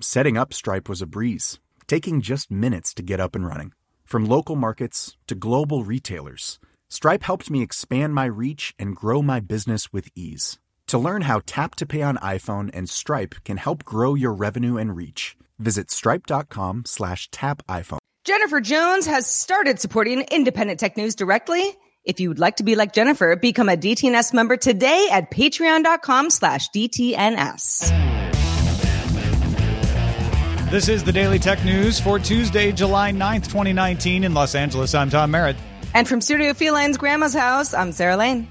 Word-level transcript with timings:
Setting 0.00 0.36
up 0.36 0.52
Stripe 0.52 0.90
was 0.90 1.00
a 1.00 1.06
breeze, 1.06 1.58
taking 1.86 2.20
just 2.20 2.50
minutes 2.50 2.92
to 2.94 3.02
get 3.02 3.18
up 3.18 3.34
and 3.34 3.46
running. 3.46 3.72
From 4.04 4.26
local 4.26 4.54
markets 4.54 5.16
to 5.26 5.34
global 5.34 5.84
retailers, 5.84 6.58
Stripe 6.90 7.22
helped 7.22 7.50
me 7.50 7.62
expand 7.62 8.14
my 8.14 8.26
reach 8.26 8.74
and 8.78 8.94
grow 8.94 9.22
my 9.22 9.40
business 9.40 9.94
with 9.94 10.08
ease. 10.14 10.58
To 10.88 10.98
learn 10.98 11.22
how 11.22 11.40
Tap 11.46 11.76
to 11.76 11.86
Pay 11.86 12.02
on 12.02 12.18
iPhone 12.18 12.70
and 12.74 12.90
Stripe 12.90 13.36
can 13.44 13.56
help 13.56 13.84
grow 13.84 14.14
your 14.14 14.34
revenue 14.34 14.76
and 14.76 14.94
reach, 14.94 15.34
visit 15.58 15.90
stripe.com 15.90 16.82
slash 16.84 17.30
tap 17.30 17.62
iPhone. 17.66 17.98
Jennifer 18.24 18.60
Jones 18.60 19.06
has 19.06 19.26
started 19.26 19.80
supporting 19.80 20.26
independent 20.30 20.78
tech 20.78 20.98
news 20.98 21.14
directly. 21.14 21.64
If 22.04 22.20
you 22.20 22.28
would 22.28 22.38
like 22.38 22.56
to 22.56 22.64
be 22.64 22.76
like 22.76 22.92
Jennifer, 22.92 23.34
become 23.34 23.70
a 23.70 23.76
DTNS 23.76 24.34
member 24.34 24.58
today 24.58 25.08
at 25.10 25.30
patreon.com 25.30 26.30
slash 26.30 26.68
DTNS. 26.70 28.25
This 30.68 30.88
is 30.88 31.04
the 31.04 31.12
Daily 31.12 31.38
Tech 31.38 31.64
News 31.64 32.00
for 32.00 32.18
Tuesday, 32.18 32.72
July 32.72 33.12
9th, 33.12 33.44
2019 33.44 34.24
in 34.24 34.34
Los 34.34 34.56
Angeles. 34.56 34.96
I'm 34.96 35.08
Tom 35.08 35.30
Merritt. 35.30 35.54
And 35.94 36.08
from 36.08 36.20
Studio 36.20 36.54
Feline's 36.54 36.96
grandma's 36.96 37.34
house, 37.34 37.72
I'm 37.72 37.92
Sarah 37.92 38.16
Lane. 38.16 38.48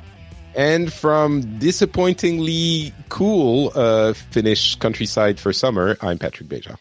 And 0.56 0.94
from 0.94 1.60
disappointingly 1.60 2.94
cool 3.10 3.74
uh, 3.76 4.14
Finnish 4.14 4.78
countryside 4.78 5.42
for 5.42 5.52
summer, 5.52 5.98
I'm 6.00 6.18
Patrick 6.18 6.48
Beja. 6.48 6.78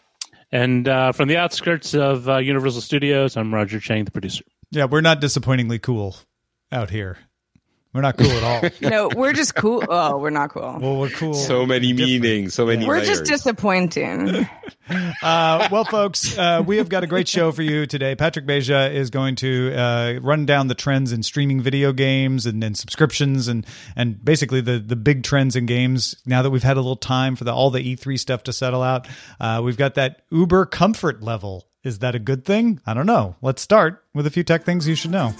And 0.52 0.86
uh, 0.86 1.10
from 1.10 1.26
the 1.26 1.36
outskirts 1.36 1.94
of 1.96 2.28
uh, 2.28 2.36
Universal 2.36 2.82
Studios, 2.82 3.36
I'm 3.36 3.52
Roger 3.52 3.80
Chang, 3.80 4.04
the 4.04 4.12
producer. 4.12 4.44
Yeah, 4.70 4.84
we're 4.84 5.00
not 5.00 5.20
disappointingly 5.20 5.80
cool 5.80 6.14
out 6.70 6.90
here. 6.90 7.18
We're 7.94 8.00
not 8.00 8.16
cool 8.16 8.30
at 8.32 8.42
all. 8.42 8.70
no, 8.90 9.08
we're 9.14 9.32
just 9.32 9.54
cool. 9.54 9.84
Oh, 9.88 10.18
we're 10.18 10.30
not 10.30 10.50
cool. 10.50 10.78
Well, 10.80 10.96
we're 10.96 11.10
cool. 11.10 11.32
So 11.32 11.64
many 11.64 11.92
meanings, 11.92 12.52
so 12.52 12.66
many. 12.66 12.84
We're 12.84 12.96
layers. 12.96 13.06
just 13.06 13.24
disappointing. 13.24 14.48
uh, 15.22 15.68
well, 15.70 15.84
folks, 15.84 16.36
uh, 16.36 16.64
we 16.66 16.78
have 16.78 16.88
got 16.88 17.04
a 17.04 17.06
great 17.06 17.28
show 17.28 17.52
for 17.52 17.62
you 17.62 17.86
today. 17.86 18.16
Patrick 18.16 18.46
Beja 18.46 18.92
is 18.92 19.10
going 19.10 19.36
to 19.36 19.72
uh, 19.76 20.18
run 20.20 20.44
down 20.44 20.66
the 20.66 20.74
trends 20.74 21.12
in 21.12 21.22
streaming 21.22 21.60
video 21.60 21.92
games 21.92 22.46
and, 22.46 22.64
and, 22.64 22.76
subscriptions 22.76 23.46
and 23.46 23.64
and 23.94 24.22
basically 24.24 24.60
the 24.60 24.80
the 24.80 24.96
big 24.96 25.22
trends 25.22 25.54
in 25.54 25.64
games. 25.64 26.16
Now 26.26 26.42
that 26.42 26.50
we've 26.50 26.64
had 26.64 26.76
a 26.76 26.80
little 26.80 26.96
time 26.96 27.36
for 27.36 27.44
the, 27.44 27.52
all 27.54 27.70
the 27.70 27.96
E3 27.96 28.18
stuff 28.18 28.42
to 28.44 28.52
settle 28.52 28.82
out, 28.82 29.06
uh, 29.38 29.62
we've 29.64 29.76
got 29.76 29.94
that 29.94 30.22
Uber 30.32 30.66
comfort 30.66 31.22
level. 31.22 31.68
Is 31.84 32.00
that 32.00 32.16
a 32.16 32.18
good 32.18 32.44
thing? 32.44 32.80
I 32.86 32.94
don't 32.94 33.06
know. 33.06 33.36
Let's 33.40 33.62
start 33.62 34.02
with 34.14 34.26
a 34.26 34.30
few 34.30 34.42
tech 34.42 34.64
things 34.64 34.88
you 34.88 34.96
should 34.96 35.12
know. 35.12 35.32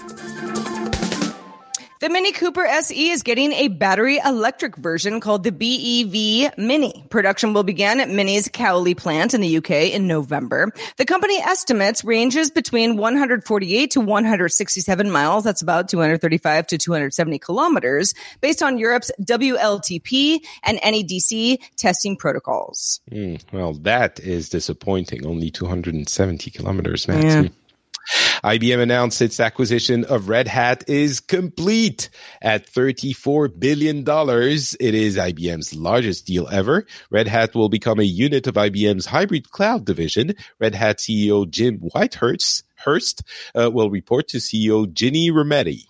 The 2.05 2.11
Mini 2.11 2.33
Cooper 2.33 2.63
SE 2.63 3.09
is 3.09 3.23
getting 3.23 3.51
a 3.53 3.67
battery 3.67 4.19
electric 4.23 4.75
version 4.75 5.19
called 5.19 5.43
the 5.43 5.51
BEV 5.51 6.55
Mini. 6.55 7.03
Production 7.09 7.51
will 7.51 7.63
begin 7.63 7.99
at 7.99 8.11
Mini's 8.11 8.47
Cowley 8.47 8.93
plant 8.93 9.33
in 9.33 9.41
the 9.41 9.57
UK 9.57 9.71
in 9.91 10.05
November. 10.05 10.71
The 10.97 11.05
company 11.05 11.39
estimates 11.39 12.03
ranges 12.03 12.51
between 12.51 12.97
148 12.97 13.89
to 13.89 14.01
167 14.01 15.09
miles. 15.09 15.45
That's 15.45 15.63
about 15.63 15.89
235 15.89 16.67
to 16.67 16.77
270 16.77 17.39
kilometers 17.39 18.13
based 18.39 18.61
on 18.61 18.77
Europe's 18.77 19.09
WLTP 19.21 20.45
and 20.61 20.77
NEDC 20.81 21.57
testing 21.75 22.17
protocols. 22.17 23.01
Mm, 23.09 23.41
well, 23.51 23.73
that 23.73 24.19
is 24.19 24.49
disappointing. 24.49 25.25
Only 25.25 25.49
270 25.49 26.51
kilometers, 26.51 27.07
man. 27.07 27.45
Yeah. 27.45 27.49
IBM 28.43 28.79
announced 28.79 29.21
its 29.21 29.39
acquisition 29.39 30.05
of 30.05 30.29
Red 30.29 30.47
Hat 30.47 30.83
is 30.87 31.19
complete 31.19 32.09
at 32.41 32.71
$34 32.71 33.59
billion. 33.59 34.03
It 34.07 34.95
is 34.95 35.17
IBM's 35.17 35.75
largest 35.75 36.27
deal 36.27 36.47
ever. 36.49 36.85
Red 37.09 37.27
Hat 37.27 37.55
will 37.55 37.69
become 37.69 37.99
a 37.99 38.03
unit 38.03 38.47
of 38.47 38.55
IBM's 38.55 39.05
hybrid 39.05 39.49
cloud 39.51 39.85
division. 39.85 40.35
Red 40.59 40.75
Hat 40.75 40.97
CEO 40.97 41.49
Jim 41.49 41.79
Whitehurst 41.79 42.63
Hurst, 42.77 43.23
uh, 43.55 43.71
will 43.73 43.89
report 43.89 44.27
to 44.29 44.37
CEO 44.37 44.91
Ginny 44.91 45.31
Rometty. 45.31 45.85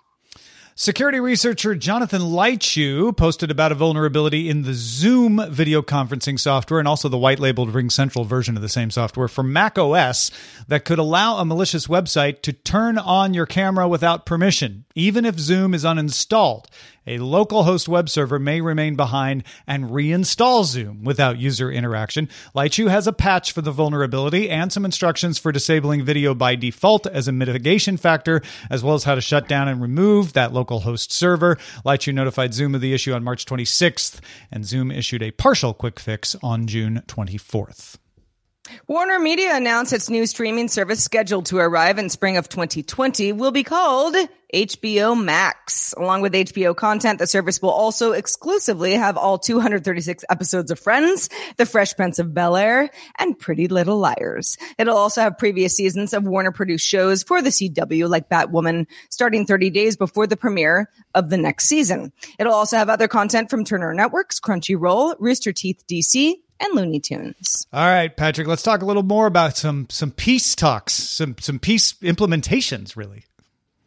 Security 0.78 1.22
researcher 1.22 1.74
Jonathan 1.74 2.22
Leitschuh 2.22 3.16
posted 3.16 3.50
about 3.50 3.72
a 3.72 3.76
vulnerability 3.76 4.50
in 4.50 4.64
the 4.64 4.74
Zoom 4.74 5.42
video 5.50 5.82
conferencing 5.82 6.38
software 6.38 6.80
and 6.82 6.88
also 6.88 7.08
the 7.08 7.18
white 7.18 7.40
labeled 7.40 7.74
Ring 7.74 7.90
Central 7.90 8.26
version 8.26 8.58
of 8.58 8.62
the 8.62 8.68
same 8.68 8.92
software 8.92 9.30
for 9.30 9.42
Mac 9.42 9.78
OS 9.78 10.32
that 10.68 10.84
could 10.84 11.00
allow 11.00 11.38
a 11.38 11.46
malicious 11.46 11.88
website 11.88 12.42
to 12.42 12.52
turn 12.52 12.98
on 12.98 13.34
your 13.34 13.46
camera 13.46 13.88
without 13.88 14.26
permission, 14.26 14.84
even 14.96 15.24
if 15.24 15.40
Zoom 15.40 15.74
is 15.74 15.86
uninstalled 15.86 16.66
a 17.08 17.18
local 17.20 17.64
host 17.64 17.88
web 17.88 18.10
server 18.10 18.40
may 18.40 18.62
remain 18.62 18.96
behind 18.96 19.44
and 19.68 19.86
reinstall 19.86 20.64
Zoom 20.66 21.04
without 21.04 21.38
user 21.38 21.72
interaction. 21.72 22.30
Leitschuh 22.56 22.90
has 22.90 23.08
a 23.08 23.14
patch 23.14 23.52
for 23.52 23.62
the 23.62 23.72
vulnerability 23.72 24.50
and 24.50 24.72
some 24.72 24.86
instructions 24.86 25.38
for 25.38 25.52
disabling 25.52 26.04
video 26.04 26.34
by 26.34 26.56
default 26.56 27.08
as 27.08 27.28
a 27.28 27.32
mitigation 27.32 27.98
factor, 27.98 28.42
as 28.70 28.84
well 28.84 28.96
as 28.96 29.04
how 29.04 29.16
to 29.16 29.22
shut 29.22 29.48
down 29.48 29.68
and 29.68 29.82
remove 29.82 30.34
that 30.34 30.54
local 30.54 30.82
host 30.82 31.12
server. 31.12 31.58
Leitschuh 31.86 32.14
notified 32.14 32.54
Zoom 32.54 32.76
of 32.76 32.82
the 32.82 32.94
issue 32.94 33.14
on 33.14 33.24
March 33.24 33.46
26th, 33.46 34.20
and 34.52 34.66
Zoom 34.66 34.92
issued 34.92 35.24
a 35.24 35.32
partial 35.32 35.74
quick 35.74 36.00
fix 36.00 36.36
on 36.42 36.68
June 36.68 37.02
24th. 37.08 37.98
Warner 38.88 39.20
Media 39.20 39.56
announced 39.56 39.94
its 39.94 40.10
new 40.10 40.26
streaming 40.26 40.68
service 40.68 41.04
scheduled 41.04 41.48
to 41.48 41.58
arrive 41.58 42.00
in 42.00 42.10
spring 42.10 42.38
of 42.38 42.50
2020 42.50 43.32
will 43.34 43.52
be 43.52 43.64
called 43.64 44.16
HBO 44.54 45.22
Max. 45.22 45.94
Along 45.98 46.22
with 46.22 46.34
HBO 46.34 46.76
content, 46.76 47.20
the 47.20 47.28
service 47.28 47.62
will 47.62 47.72
also 47.72 48.14
exclusively 48.14 48.94
have 48.94 49.18
all 49.18 49.38
236 49.38 50.24
episodes 50.30 50.72
of 50.72 50.80
Friends, 50.80 51.30
The 51.58 51.66
Fresh 51.66 51.96
Prince 51.96 52.20
of 52.20 52.34
Bel 52.34 52.56
Air, 52.56 52.90
and 53.18 53.38
Pretty 53.38 53.68
Little 53.68 53.98
Liars. 53.98 54.58
It'll 54.78 54.98
also 54.98 55.22
have 55.22 55.38
previous 55.38 55.76
seasons 55.76 56.14
of 56.14 56.24
Warner 56.24 56.52
produced 56.52 56.88
shows 56.88 57.24
for 57.24 57.42
the 57.42 57.50
CW 57.50 58.08
like 58.08 58.30
Batwoman 58.30 58.88
starting 59.10 59.46
30 59.46 59.72
days 59.72 59.98
before 59.98 60.28
the 60.28 60.38
premiere 60.38 60.90
of 61.14 61.30
the 61.30 61.38
next 61.38 61.66
season. 61.66 62.14
It'll 62.40 62.54
also 62.54 62.78
have 62.78 62.90
other 62.90 63.08
content 63.08 63.50
from 63.50 63.66
Turner 63.66 63.94
Networks, 63.94 64.40
Crunchyroll, 64.40 65.16
Rooster 65.20 65.52
Teeth 65.52 65.84
DC, 65.88 66.36
and 66.60 66.74
Looney 66.74 67.00
Tunes. 67.00 67.68
All 67.74 67.88
right, 67.88 68.16
Patrick, 68.16 68.48
let's 68.48 68.64
talk 68.64 68.82
a 68.82 68.86
little 68.86 69.04
more 69.04 69.28
about 69.28 69.58
some 69.58 69.88
some 69.90 70.12
peace 70.12 70.56
talks, 70.56 70.94
some 70.94 71.36
some 71.40 71.60
peace 71.60 71.94
implementations 72.02 72.96
really. 72.96 73.26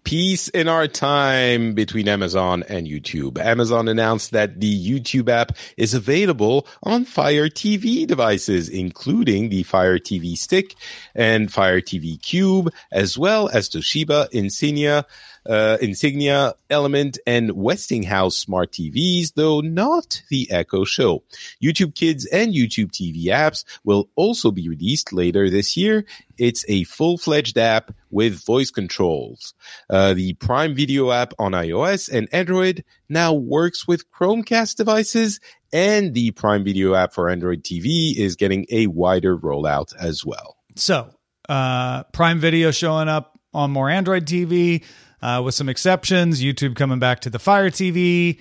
Peace 0.04 0.48
in 0.48 0.68
our 0.68 0.88
time 0.88 1.74
between 1.74 2.08
Amazon 2.08 2.64
and 2.66 2.86
YouTube. 2.86 3.36
Amazon 3.36 3.88
announced 3.88 4.30
that 4.30 4.58
the 4.58 4.88
YouTube 4.88 5.28
app 5.28 5.52
is 5.76 5.92
available 5.92 6.66
on 6.82 7.04
Fire 7.04 7.48
TV 7.50 8.06
devices, 8.06 8.70
including 8.70 9.50
the 9.50 9.64
Fire 9.64 9.98
TV 9.98 10.34
Stick 10.34 10.74
and 11.14 11.52
Fire 11.52 11.82
TV 11.82 12.18
Cube, 12.22 12.72
as 12.90 13.18
well 13.18 13.50
as 13.50 13.68
Toshiba, 13.68 14.30
Insignia, 14.32 15.04
uh, 15.48 15.78
Insignia, 15.80 16.54
Element, 16.68 17.18
and 17.26 17.52
Westinghouse 17.52 18.36
smart 18.36 18.70
TVs, 18.72 19.32
though 19.34 19.60
not 19.60 20.22
the 20.28 20.50
Echo 20.50 20.84
Show. 20.84 21.24
YouTube 21.62 21.94
Kids 21.94 22.26
and 22.26 22.52
YouTube 22.52 22.90
TV 22.90 23.24
apps 23.26 23.64
will 23.84 24.08
also 24.14 24.50
be 24.50 24.68
released 24.68 25.12
later 25.12 25.48
this 25.48 25.76
year. 25.76 26.04
It's 26.36 26.64
a 26.68 26.84
full-fledged 26.84 27.56
app 27.58 27.92
with 28.10 28.44
voice 28.44 28.70
controls. 28.70 29.54
Uh, 29.90 30.14
the 30.14 30.34
Prime 30.34 30.74
Video 30.74 31.10
app 31.10 31.32
on 31.38 31.52
iOS 31.52 32.12
and 32.12 32.28
Android 32.32 32.84
now 33.08 33.32
works 33.32 33.88
with 33.88 34.10
Chromecast 34.12 34.76
devices, 34.76 35.40
and 35.72 36.14
the 36.14 36.30
Prime 36.32 36.64
Video 36.64 36.94
app 36.94 37.12
for 37.14 37.30
Android 37.30 37.64
TV 37.64 38.16
is 38.16 38.36
getting 38.36 38.66
a 38.70 38.86
wider 38.86 39.36
rollout 39.36 39.94
as 39.98 40.24
well. 40.24 40.56
So, 40.76 41.10
uh, 41.48 42.04
Prime 42.04 42.38
Video 42.38 42.70
showing 42.70 43.08
up 43.08 43.38
on 43.54 43.70
more 43.70 43.88
Android 43.90 44.26
TV, 44.26 44.84
uh, 45.22 45.42
with 45.44 45.54
some 45.54 45.68
exceptions. 45.68 46.42
YouTube 46.42 46.76
coming 46.76 46.98
back 46.98 47.20
to 47.20 47.30
the 47.30 47.38
Fire 47.38 47.70
TV. 47.70 48.40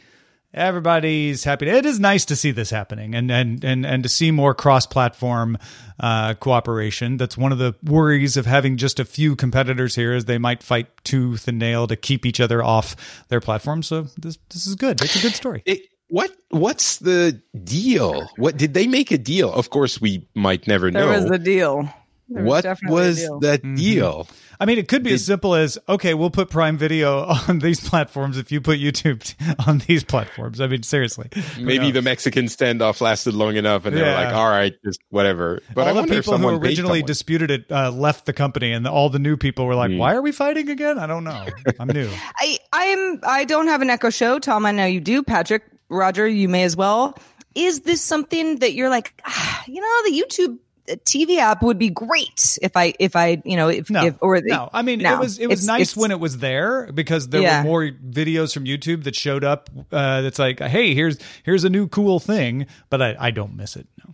Everybody's 0.54 1.44
happy. 1.44 1.68
It 1.68 1.86
is 1.86 2.00
nice 2.00 2.26
to 2.26 2.36
see 2.36 2.52
this 2.52 2.70
happening 2.70 3.14
and 3.14 3.30
and 3.30 3.64
and 3.64 3.86
and 3.86 4.02
to 4.04 4.10
see 4.10 4.32
more 4.32 4.56
cross-platform 4.56 5.58
uh, 6.00 6.34
cooperation. 6.36 7.18
That's 7.18 7.38
one 7.38 7.52
of 7.52 7.58
the 7.58 7.76
worries 7.84 8.38
of 8.38 8.46
having 8.46 8.78
just 8.78 9.00
a 9.00 9.06
few 9.06 9.36
competitors 9.36 9.94
here, 9.94 10.14
is 10.14 10.26
they 10.26 10.38
might 10.38 10.64
fight 10.64 10.88
tooth 11.04 11.48
and 11.48 11.60
nail 11.60 11.86
to 11.88 11.96
keep 11.96 12.26
each 12.26 12.40
other 12.40 12.64
off 12.64 12.96
their 13.28 13.42
platform. 13.42 13.84
So 13.84 14.08
this 14.18 14.38
this 14.50 14.66
is 14.66 14.76
good. 14.76 15.02
It's 15.02 15.18
a 15.18 15.22
good 15.22 15.36
story. 15.36 15.64
It, 15.66 15.82
what 16.08 16.32
what's 16.50 16.98
the 16.98 17.42
deal? 17.64 18.28
What 18.38 18.58
did 18.58 18.74
they 18.74 18.88
make 18.88 19.12
a 19.12 19.18
deal? 19.18 19.52
Of 19.52 19.70
course, 19.70 20.00
we 20.00 20.28
might 20.34 20.66
never 20.66 20.90
know. 20.90 21.02
There 21.02 21.10
know. 21.10 21.22
was 21.22 21.30
the 21.30 21.40
deal. 21.40 21.94
There 22.30 22.44
what 22.44 22.64
definitely 22.64 22.98
a 22.98 23.08
was 23.08 23.18
deal. 23.18 23.40
that 23.40 23.62
Mm-hmm. 23.62 23.76
deal? 23.76 24.28
I 24.60 24.66
mean, 24.66 24.80
it 24.80 24.88
could 24.88 25.04
be 25.04 25.14
as 25.14 25.24
simple 25.24 25.54
as 25.54 25.78
okay, 25.88 26.14
we'll 26.16 26.30
put 26.32 26.50
Prime 26.50 26.78
Video 26.78 27.20
on 27.48 27.60
these 27.60 27.80
platforms 27.80 28.38
if 28.38 28.52
you 28.52 28.60
put 28.60 28.80
YouTube 28.80 29.24
t- 29.24 29.36
on 29.68 29.78
these 29.88 30.04
platforms. 30.04 30.60
I 30.60 30.68
mean, 30.68 30.84
seriously. 30.84 31.30
Maybe 31.60 31.92
the 31.92 32.02
Mexican 32.02 32.46
standoff 32.46 33.00
lasted 33.00 33.34
long 33.36 33.56
enough, 33.56 33.86
and 33.86 33.96
they 33.96 34.02
were 34.02 34.08
Yeah. 34.08 34.26
like, 34.26 34.34
"All 34.34 34.50
right, 34.50 34.74
just 34.84 35.00
whatever." 35.10 35.62
But 35.76 35.86
I 35.86 35.90
all 35.90 35.94
the 35.94 36.00
wonder 36.02 36.14
if 36.16 36.26
people 36.26 36.38
who 36.40 36.50
originally 36.58 37.04
disputed 37.04 37.52
it 37.52 37.72
uh, 37.72 37.92
left 37.92 38.26
the 38.26 38.34
company, 38.34 38.72
and 38.74 38.88
all 38.88 39.10
the 39.10 39.20
new 39.20 39.38
people 39.38 39.66
were 39.66 39.76
like, 39.76 39.92
Mm. 39.92 39.98
"Why 40.00 40.16
are 40.16 40.22
we 40.22 40.32
fighting 40.32 40.70
again?" 40.70 40.98
I 40.98 41.06
don't 41.08 41.24
know. 41.24 41.46
I'm 41.80 41.88
new. 41.88 42.10
I 42.40 42.58
I'm 42.74 43.20
I 43.26 43.46
don't 43.46 43.68
have 43.68 43.82
an 43.82 43.90
Echo 43.92 44.10
Show. 44.10 44.40
Tom, 44.40 44.66
I 44.66 44.72
know 44.72 44.86
you 44.86 45.00
do. 45.00 45.22
Patrick, 45.24 45.64
Roger, 45.90 46.28
you 46.28 46.50
may 46.50 46.64
as 46.64 46.76
well. 46.76 47.16
Is 47.56 47.82
this 47.82 48.04
something 48.04 48.58
that 48.60 48.74
you're 48.74 48.90
like, 48.90 49.20
ah, 49.26 49.64
you 49.68 49.82
know, 49.82 50.04
the 50.12 50.22
YouTube 50.22 50.58
TV 51.06 51.38
app 51.40 51.62
would 51.64 51.78
be 51.78 51.90
great 51.90 52.58
if 52.62 52.78
I 52.78 52.94
if 53.00 53.16
I 53.16 53.42
you 53.46 53.56
know 53.58 53.68
if, 53.68 53.90
No, 53.90 54.06
if 54.06 54.16
or 54.22 54.40
the, 54.42 54.50
no. 54.50 54.70
I 54.74 54.82
mean, 54.82 55.00
no. 55.00 55.14
it 55.16 55.20
was 55.20 55.38
it 55.40 55.48
was 55.48 55.60
It's- 55.64 55.68
nice 55.68 55.92
it's- 55.92 55.98
when 55.98 56.12
it 56.12 56.20
was 56.20 56.38
there 56.38 56.92
because 56.92 57.28
there 57.30 57.42
Yeah. 57.42 57.60
were 57.60 57.64
more 57.66 57.90
videos 57.90 58.54
from 58.54 58.66
YouTube 58.66 59.04
that 59.04 59.16
showed 59.16 59.44
up. 59.44 59.70
Uh, 59.92 60.22
that's 60.22 60.40
like, 60.40 60.60
hey, 60.60 60.94
here's 60.94 61.18
here's 61.44 61.64
a 61.64 61.70
new 61.70 61.88
cool 61.88 62.20
thing, 62.20 62.68
but 62.90 63.02
I, 63.02 63.16
I 63.20 63.32
don't 63.32 63.56
miss 63.56 63.76
it. 63.76 63.88
No. 64.06 64.14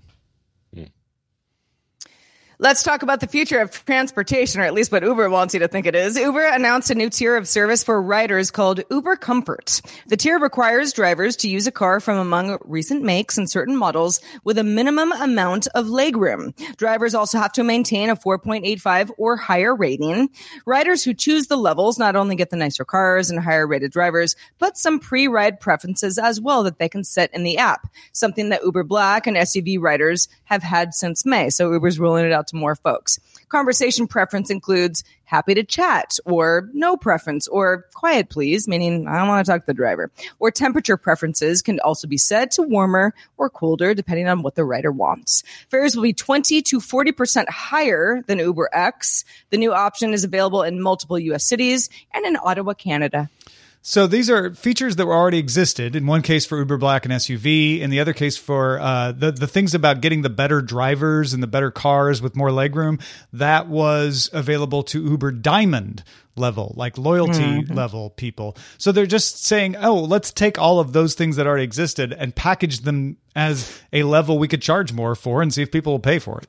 Let's 2.64 2.82
talk 2.82 3.04
about 3.04 3.20
the 3.20 3.28
future 3.28 3.60
of 3.60 3.72
transportation, 3.84 4.62
or 4.62 4.64
at 4.64 4.74
least 4.74 4.90
what 4.90 5.04
Uber 5.04 5.30
wants 5.30 5.54
you 5.54 5.60
to 5.60 5.68
think 5.68 5.86
it 5.86 5.96
is. 5.96 6.18
Uber 6.18 6.46
announced 6.46 6.90
a 6.90 6.96
new 6.96 7.10
tier 7.10 7.36
of 7.36 7.46
service 7.46 7.84
for 7.84 8.02
riders 8.02 8.52
called 8.52 8.80
Uber 8.90 9.18
Comfort. 9.18 9.82
The 10.08 10.16
tier 10.16 10.40
requires 10.40 10.94
drivers 10.94 11.36
to 11.38 11.50
use 11.50 11.68
a 11.68 11.74
car 11.74 12.00
from 12.00 12.18
among 12.18 12.58
recent 12.64 13.04
makes 13.04 13.38
and 13.38 13.52
certain 13.52 13.76
models 13.76 14.22
with 14.46 14.58
a 14.58 14.64
minimum 14.64 15.12
amount 15.12 15.68
of 15.76 15.88
legroom. 15.88 16.56
Drivers 16.78 17.14
also 17.14 17.38
have 17.38 17.52
to 17.52 17.66
maintain 17.66 18.10
a 18.10 18.16
4.85 18.16 19.12
or 19.18 19.36
higher 19.36 19.76
rating. 19.76 20.30
Riders 20.66 21.04
who 21.04 21.14
choose 21.14 21.48
the 21.48 21.58
levels 21.58 22.00
not 22.00 22.16
only 22.16 22.38
get 22.38 22.50
the 22.50 22.56
nicer 22.56 22.86
cars 22.86 23.30
and 23.30 23.42
higher 23.42 23.68
rated 23.68 23.92
drivers, 23.92 24.38
but 24.58 24.78
some 24.78 25.02
pre-ride 25.02 25.60
preferences 25.60 26.18
as 26.18 26.40
well 26.40 26.64
that 26.64 26.80
they 26.80 26.88
can 26.88 27.04
set 27.04 27.30
in 27.34 27.44
the 27.44 27.58
app. 27.58 27.90
Something 28.14 28.48
that 28.48 28.64
Uber 28.64 28.86
Black 28.86 29.28
and 29.28 29.36
SUV 29.36 29.82
riders 29.82 30.30
have 30.46 30.64
had 30.64 30.94
since 30.94 31.26
May. 31.26 31.50
So 31.50 31.70
Uber's 31.70 32.00
rolling 32.00 32.26
it 32.26 32.32
out 32.32 32.48
more 32.54 32.76
folks. 32.76 33.20
Conversation 33.50 34.08
preference 34.08 34.50
includes 34.50 35.04
happy 35.26 35.54
to 35.56 35.64
chat 35.64 36.18
or 36.26 36.70
no 36.74 36.96
preference 36.96 37.48
or 37.48 37.86
quiet 37.94 38.30
please, 38.30 38.68
meaning 38.68 39.08
I 39.08 39.18
don't 39.18 39.28
want 39.28 39.46
to 39.46 39.52
talk 39.52 39.62
to 39.62 39.68
the 39.68 39.74
driver. 39.74 40.12
Or 40.40 40.52
temperature 40.52 40.98
preferences 40.98 41.62
can 41.62 41.80
also 41.80 42.08
be 42.08 42.18
set 42.18 42.52
to 42.52 42.62
warmer 42.62 43.14
or 43.38 43.50
colder 43.50 43.94
depending 43.94 44.28
on 44.28 44.44
what 44.44 44.56
the 44.56 44.64
rider 44.64 44.92
wants. 44.92 45.44
Fares 45.70 45.96
will 45.96 46.04
be 46.04 46.14
20 46.14 46.62
to 46.62 46.80
40% 46.80 47.50
higher 47.50 48.22
than 48.28 48.40
Uber 48.40 48.70
X. 48.74 49.26
The 49.50 49.58
new 49.58 49.74
option 49.74 50.14
is 50.14 50.24
available 50.24 50.62
in 50.62 50.82
multiple 50.82 51.18
US 51.18 51.46
cities 51.46 51.90
and 52.14 52.26
in 52.26 52.38
Ottawa, 52.38 52.74
Canada. 52.74 53.30
So 53.86 54.08
these 54.08 54.30
are 54.30 54.54
features 54.54 54.96
that 54.96 55.06
were 55.06 55.14
already 55.14 55.40
existed. 55.40 55.94
In 55.94 56.08
one 56.08 56.22
case 56.22 56.46
for 56.46 56.58
Uber 56.58 56.78
Black 56.78 57.04
and 57.04 57.14
SUV, 57.14 57.82
in 57.82 57.90
the 57.90 58.00
other 58.00 58.14
case 58.14 58.38
for 58.38 58.80
uh, 58.80 59.12
the 59.12 59.34
the 59.34 59.46
things 59.46 59.76
about 59.76 60.00
getting 60.00 60.22
the 60.22 60.30
better 60.30 60.62
drivers 60.62 61.34
and 61.34 61.44
the 61.44 61.48
better 61.48 61.70
cars 61.70 62.22
with 62.22 62.34
more 62.34 62.48
legroom. 62.48 63.02
That 63.34 63.68
was 63.68 64.30
available 64.32 64.84
to 64.84 65.04
Uber 65.04 65.34
Diamond 65.34 66.06
level, 66.38 66.74
like 66.78 66.98
loyalty 66.98 67.66
level 67.66 68.12
people. 68.12 68.56
So 68.78 68.94
they're 68.94 69.06
just 69.06 69.44
saying, 69.44 69.76
oh, 69.76 69.96
let's 69.96 70.32
take 70.32 70.58
all 70.58 70.80
of 70.80 70.94
those 70.94 71.14
things 71.14 71.36
that 71.36 71.46
already 71.46 71.66
existed 71.66 72.14
and 72.14 72.34
package 72.34 72.80
them 72.80 73.18
as 73.36 73.82
a 73.92 74.04
level 74.04 74.40
we 74.40 74.48
could 74.48 74.62
charge 74.62 74.94
more 74.94 75.14
for, 75.14 75.42
and 75.42 75.54
see 75.54 75.62
if 75.62 75.74
people 75.74 75.92
will 75.92 76.00
pay 76.00 76.20
for 76.20 76.40
it. 76.40 76.48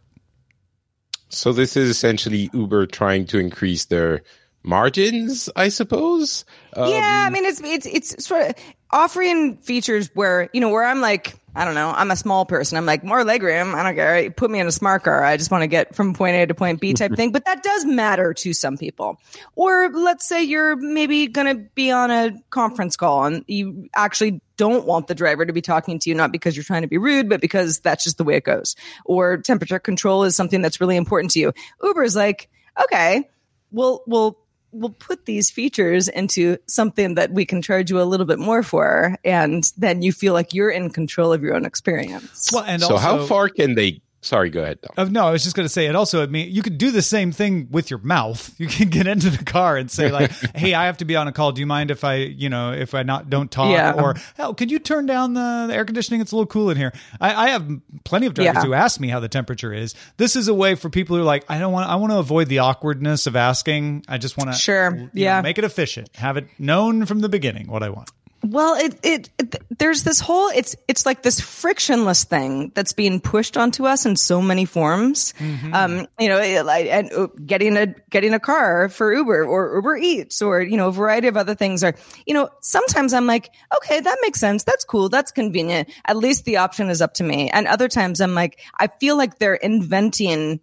So 1.31 1.52
this 1.52 1.76
is 1.76 1.90
essentially 1.90 2.48
Uber 2.52 2.86
trying 2.86 3.26
to 3.26 3.40
increase 3.40 3.86
their 3.86 4.22
margins, 4.64 5.50
I 5.55 5.69
suppose. 5.69 6.44
Um, 6.75 6.90
yeah, 6.90 7.25
I 7.26 7.31
mean 7.31 7.44
it's 7.44 7.61
it's 7.62 7.87
it's 7.87 8.26
sort 8.26 8.43
of 8.43 8.55
offering 8.90 9.58
features 9.58 10.11
where 10.14 10.49
you 10.52 10.61
know 10.61 10.70
where 10.70 10.84
I'm 10.84 11.00
like 11.00 11.34
I 11.55 11.64
don't 11.64 11.75
know 11.75 11.90
I'm 11.90 12.11
a 12.11 12.16
small 12.16 12.46
person. 12.46 12.78
I'm 12.78 12.87
like 12.87 13.05
more 13.05 13.22
legroom 13.22 13.75
I 13.75 13.82
don't 13.82 13.94
care. 13.94 14.31
Put 14.31 14.50
me 14.50 14.58
in 14.58 14.66
a 14.66 14.72
smart 14.72 15.05
car. 15.05 15.22
I 15.22 15.37
just 15.37 15.50
want 15.50 15.62
to 15.62 15.66
get 15.69 15.94
from 15.94 16.14
point 16.14 16.37
A 16.37 16.46
to 16.46 16.55
point 16.55 16.81
B 16.81 16.94
type 16.94 17.12
thing. 17.16 17.31
But 17.31 17.44
that 17.44 17.62
does 17.62 17.84
matter 17.84 18.32
to 18.34 18.52
some 18.55 18.76
people. 18.76 19.19
Or 19.55 19.90
let's 19.90 20.26
say 20.26 20.43
you're 20.43 20.76
maybe 20.76 21.28
gonna 21.28 21.55
be 21.55 21.90
on 21.90 22.10
a 22.10 22.32
conference 22.50 22.96
call 22.96 23.26
and 23.26 23.44
you 23.46 23.88
actually 23.94 24.40
don't 24.56 24.87
want 24.87 25.08
the 25.08 25.14
driver 25.14 25.44
to 25.44 25.52
be 25.52 25.60
talking 25.60 25.99
to 25.99 26.08
you 26.08 26.14
not 26.14 26.32
because 26.32 26.56
you're 26.56 26.64
trying 26.64 26.82
to 26.82 26.88
be 26.88 26.96
rude 26.96 27.28
but 27.28 27.40
because 27.40 27.81
that's 27.81 28.05
just 28.05 28.17
the 28.17 28.25
way 28.25 28.37
it 28.37 28.44
goes. 28.44 28.76
Or 29.05 29.37
temperature 29.37 29.78
control 29.78 30.25
is 30.25 30.34
something 30.34 30.62
that's 30.62 30.81
really 30.81 30.96
important 30.96 31.32
to 31.32 31.40
you. 31.40 31.52
Uber's 31.82 32.17
like 32.17 32.49
okay 32.81 33.28
we'll 33.75 34.02
we'll 34.06 34.38
we'll 34.75 34.91
put 34.91 35.26
these 35.26 35.50
features 35.50 36.09
into 36.09 36.59
something 36.67 37.15
that 37.15 37.31
we 37.31 37.47
can 37.47 37.62
charge 37.62 37.91
you 37.91 38.00
a 38.00 38.05
little 38.05 38.26
bit 38.26 38.38
more 38.38 38.62
for 38.62 39.17
and 39.25 39.73
then 39.76 40.03
you 40.03 40.12
feel 40.12 40.32
like 40.32 40.53
you're 40.53 40.71
in 40.71 40.91
control 40.91 41.32
of 41.32 41.43
your 41.43 41.55
own 41.55 41.65
experience 41.65 42.50
Well, 42.53 42.65
and 42.65 42.82
so 42.82 42.94
also, 42.94 42.99
how 42.99 43.25
far 43.26 43.49
can 43.49 43.75
they? 43.75 44.00
Sorry, 44.25 44.49
go 44.49 44.62
ahead. 44.62 44.81
Tom. 44.81 44.93
Uh, 44.97 45.05
no, 45.11 45.26
I 45.26 45.32
was 45.32 45.43
just 45.44 45.55
going 45.55 45.67
to 45.67 45.73
say 45.73 45.85
it. 45.87 45.94
Also, 45.94 46.23
I 46.23 46.26
mean, 46.26 46.50
you 46.50 46.62
could 46.62 46.79
do 46.79 46.91
the 46.91 47.03
same 47.03 47.31
thing 47.31 47.69
with 47.71 47.91
your 47.91 47.99
mouth. 48.00 48.55
You 48.59 48.69
can 48.69 48.88
get 48.88 49.06
into 49.06 49.29
the 49.29 49.44
car 49.44 49.76
and 49.76 49.91
say 49.91 50.11
like, 50.11 50.31
"Hey, 50.56 50.73
I 50.73 50.87
have 50.87 50.97
to 50.99 51.05
be 51.05 51.15
on 51.15 51.29
a 51.29 51.32
call. 51.32 51.53
Do 51.53 51.61
you 51.61 51.67
mind 51.67 51.91
if 51.91 52.05
I, 52.05 52.15
you 52.17 52.49
know, 52.49 52.73
if 52.73 52.94
I 52.94 53.03
not 53.03 53.29
don't 53.29 53.50
talk?" 53.50 53.71
Yeah. 53.73 53.93
Or, 53.93 54.15
"Hell, 54.37 54.55
could 54.55 54.71
you 54.71 54.79
turn 54.79 55.05
down 55.05 55.35
the, 55.35 55.67
the 55.69 55.75
air 55.75 55.85
conditioning? 55.85 56.23
It's 56.23 56.32
a 56.32 56.37
little 56.37 56.47
cool 56.47 56.71
in 56.71 56.76
here." 56.79 56.93
I, 57.21 57.35
I 57.47 57.49
have 57.50 57.69
plenty 58.05 58.26
of 58.26 58.32
drivers 58.35 58.55
Yeah. 58.55 58.62
who 58.65 58.73
ask 58.73 58.99
me 58.99 59.09
how 59.09 59.21
the 59.21 59.29
temperature 59.29 59.73
is. 59.75 59.94
This 60.17 60.37
is 60.37 60.48
a 60.48 60.55
way 60.55 60.75
for 60.75 60.89
people 60.89 61.17
who 61.17 61.22
are 61.22 61.27
like, 61.27 61.44
"I 61.51 61.58
don't 61.58 61.72
want. 61.72 61.91
I 61.91 61.96
want 61.96 62.13
to 62.13 62.19
avoid 62.19 62.48
the 62.48 62.60
awkwardness 62.60 63.27
of 63.27 63.37
asking. 63.37 64.05
I 64.08 64.17
just 64.17 64.39
want 64.39 64.51
to 64.53 64.56
Sure. 64.58 65.10
Yeah. 65.13 65.43
make 65.43 65.58
it 65.58 65.65
efficient. 65.65 66.08
Have 66.17 66.39
it 66.39 66.48
known 66.58 67.05
from 67.05 67.20
the 67.20 67.29
beginning 67.29 67.67
what 67.67 67.82
I 67.82 67.91
want." 67.91 68.10
Well 68.44 68.74
it, 68.74 68.98
it 69.03 69.31
it 69.39 69.56
there's 69.79 70.03
this 70.03 70.20
whole 70.20 70.48
it's 70.48 70.77
it's 70.89 71.06
like 71.06 71.22
this 71.22 71.41
frictionless 71.41 72.24
thing 72.24 72.70
that's 72.74 72.93
being 72.93 73.20
pushed 73.20 73.56
onto 73.56 73.86
us 73.86 74.06
in 74.06 74.17
so 74.17 74.43
many 74.43 74.65
forms. 74.65 75.34
Um 75.72 76.06
you 76.19 76.29
know 76.29 76.63
like 76.65 76.86
and 76.86 77.13
uh, 77.13 77.29
getting 77.44 77.77
a 77.77 77.86
getting 78.10 78.34
a 78.34 78.41
car 78.41 78.89
for 78.89 79.15
uber 79.15 79.44
or 79.44 79.77
uber 79.77 79.96
eats 79.96 80.43
or 80.43 80.60
you 80.60 80.77
know 80.77 80.89
a 80.89 80.93
variety 80.93 81.29
of 81.29 81.36
other 81.36 81.55
things 81.55 81.82
are 81.82 81.94
you 82.27 82.34
know 82.34 82.48
sometimes 82.60 83.15
i'm 83.15 83.27
like 83.27 83.51
okay 83.77 84.01
that 84.01 84.19
makes 84.22 84.41
sense. 84.41 84.65
That's 84.65 84.84
cool. 84.84 85.08
That's 85.08 85.31
convenient. 85.31 85.91
At 86.06 86.17
least 86.17 86.44
the 86.44 86.58
option 86.58 86.91
is 86.91 87.01
up 87.01 87.15
to 87.15 87.24
me. 87.24 87.51
And 87.51 87.67
other 87.67 87.89
times 87.89 88.20
i'm 88.20 88.34
like 88.34 88.60
i 88.79 88.86
feel 88.86 89.17
like 89.17 89.39
they're 89.39 89.55
inventing 89.55 90.60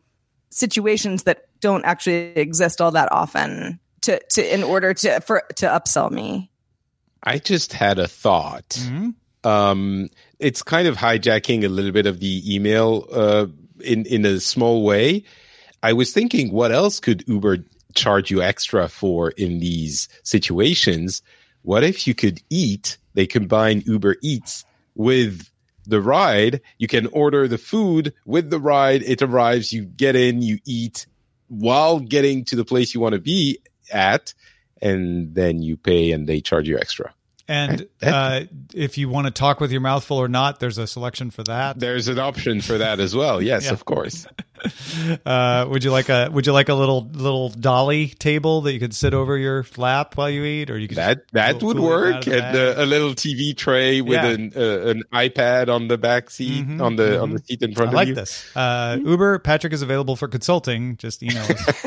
situations 0.52 1.24
that 1.24 1.46
don't 1.62 1.86
actually 1.86 2.34
exist 2.36 2.82
all 2.82 2.92
that 2.92 3.12
often 3.12 3.80
to 4.02 4.20
to 4.30 4.54
in 4.54 4.64
order 4.64 4.94
to 4.94 5.22
for 5.22 5.44
to 5.56 5.66
upsell 5.68 6.12
me 6.12 6.51
I 7.24 7.38
just 7.38 7.74
had 7.74 8.00
a 8.00 8.08
thought. 8.08 8.70
Mm-hmm. 8.70 9.10
Um, 9.48 10.10
it's 10.40 10.64
kind 10.64 10.88
of 10.88 10.98
hijacking 10.98 11.64
a 11.64 11.70
little 11.70 11.92
bit 11.92 12.06
of 12.06 12.20
the 12.20 12.56
email 12.56 13.08
uh, 13.12 13.48
in 13.84 14.06
in 14.06 14.26
a 14.26 14.40
small 14.40 14.84
way. 14.84 15.24
I 15.84 15.94
was 15.94 16.14
thinking, 16.14 16.52
what 16.52 16.72
else 16.72 17.00
could 17.00 17.28
Uber 17.28 17.58
charge 17.96 18.32
you 18.32 18.42
extra 18.42 18.88
for 18.88 19.32
in 19.32 19.60
these 19.60 20.08
situations? 20.24 21.22
What 21.64 21.84
if 21.84 22.08
you 22.08 22.14
could 22.14 22.42
eat? 22.50 22.98
They 23.14 23.28
combine 23.28 23.84
Uber 23.86 24.18
Eats 24.22 24.64
with 24.96 25.50
the 25.86 26.02
ride. 26.02 26.62
You 26.78 26.88
can 26.88 27.08
order 27.08 27.48
the 27.48 27.58
food 27.58 28.14
with 28.26 28.50
the 28.50 28.60
ride. 28.60 29.04
It 29.04 29.22
arrives. 29.22 29.74
You 29.74 29.86
get 29.86 30.16
in. 30.16 30.42
You 30.42 30.60
eat 30.66 31.08
while 31.48 32.00
getting 32.00 32.46
to 32.46 32.56
the 32.56 32.66
place 32.66 32.94
you 32.94 33.00
want 33.00 33.14
to 33.14 33.20
be 33.20 33.60
at. 33.92 34.34
And 34.82 35.34
then 35.36 35.62
you 35.62 35.78
pay 35.78 36.12
and 36.12 36.28
they 36.28 36.42
charge 36.42 36.68
you 36.68 36.78
extra. 36.78 37.14
And 37.48 37.88
uh, 38.02 38.42
if 38.74 38.98
you 38.98 39.10
want 39.10 39.28
to 39.28 39.32
talk 39.32 39.60
with 39.60 39.72
your 39.72 39.82
mouth 39.82 40.04
full 40.06 40.18
or 40.22 40.28
not, 40.30 40.60
there's 40.60 40.78
a 40.78 40.88
selection 40.88 41.32
for 41.32 41.44
that. 41.44 41.80
There's 41.80 42.08
an 42.08 42.20
option 42.20 42.62
for 42.62 42.78
that 42.78 43.00
as 43.00 43.16
well. 43.16 43.42
Yes, 43.42 43.66
Yeah. 43.66 43.72
of 43.74 43.86
course. 43.86 44.26
Uh, 45.26 45.66
would 45.72 45.84
you 45.84 45.90
like 45.90 46.08
a 46.10 46.30
Would 46.32 46.46
you 46.46 46.54
like 46.54 46.70
a 46.70 46.76
little 46.76 47.10
little 47.14 47.50
dolly 47.50 48.10
table 48.10 48.62
that 48.62 48.74
you 48.74 48.80
could 48.80 48.94
sit 48.94 49.12
over 49.16 49.36
your 49.36 49.66
lap 49.76 50.16
while 50.18 50.30
you 50.30 50.44
eat, 50.44 50.70
or 50.70 50.78
you 50.78 50.88
could 50.88 50.98
That 50.98 51.22
that 51.32 51.60
Cool- 51.60 51.70
would 51.70 51.78
cool 51.78 51.88
work. 51.88 52.28
And 52.28 52.56
uh, 52.56 52.76
a 52.78 52.86
little 52.86 53.16
TV 53.16 53.58
tray 53.58 54.02
with 54.02 54.14
Yeah. 54.22 54.28
an 54.28 54.54
uh, 54.56 54.88
an 54.90 55.04
iPad 55.12 55.68
on 55.68 55.88
the 55.88 55.98
back 55.98 56.30
seat 56.30 56.68
Mhm, 56.68 56.80
on 56.80 56.96
the 56.96 57.20
on 57.20 57.32
mhm. 57.32 57.40
the 57.40 57.44
seat 57.44 57.64
in 57.64 57.72
I 57.72 57.74
front 57.74 57.88
of 57.90 57.96
like 57.96 58.08
you. 58.10 58.14
Like 58.14 58.22
this. 58.22 58.56
Uh, 58.56 59.00
Uber 59.04 59.40
Patrick 59.40 59.74
is 59.74 59.82
available 59.82 60.16
for 60.16 60.28
consulting. 60.28 60.96
Just 60.98 61.24
email 61.24 61.42
us. 61.42 61.86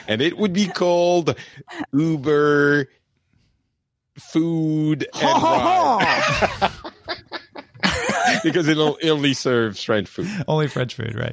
and 0.08 0.20
it 0.20 0.36
would 0.36 0.52
be 0.52 0.66
called 0.66 1.36
Uber 1.92 2.88
Food 4.18 5.06
and 5.14 5.42
Ride 5.42 6.70
because 8.44 8.68
it'll 8.68 8.98
only 9.02 9.34
serve 9.34 9.78
French 9.78 10.08
food. 10.08 10.28
Only 10.48 10.68
French 10.68 10.94
food, 10.94 11.14
right? 11.14 11.32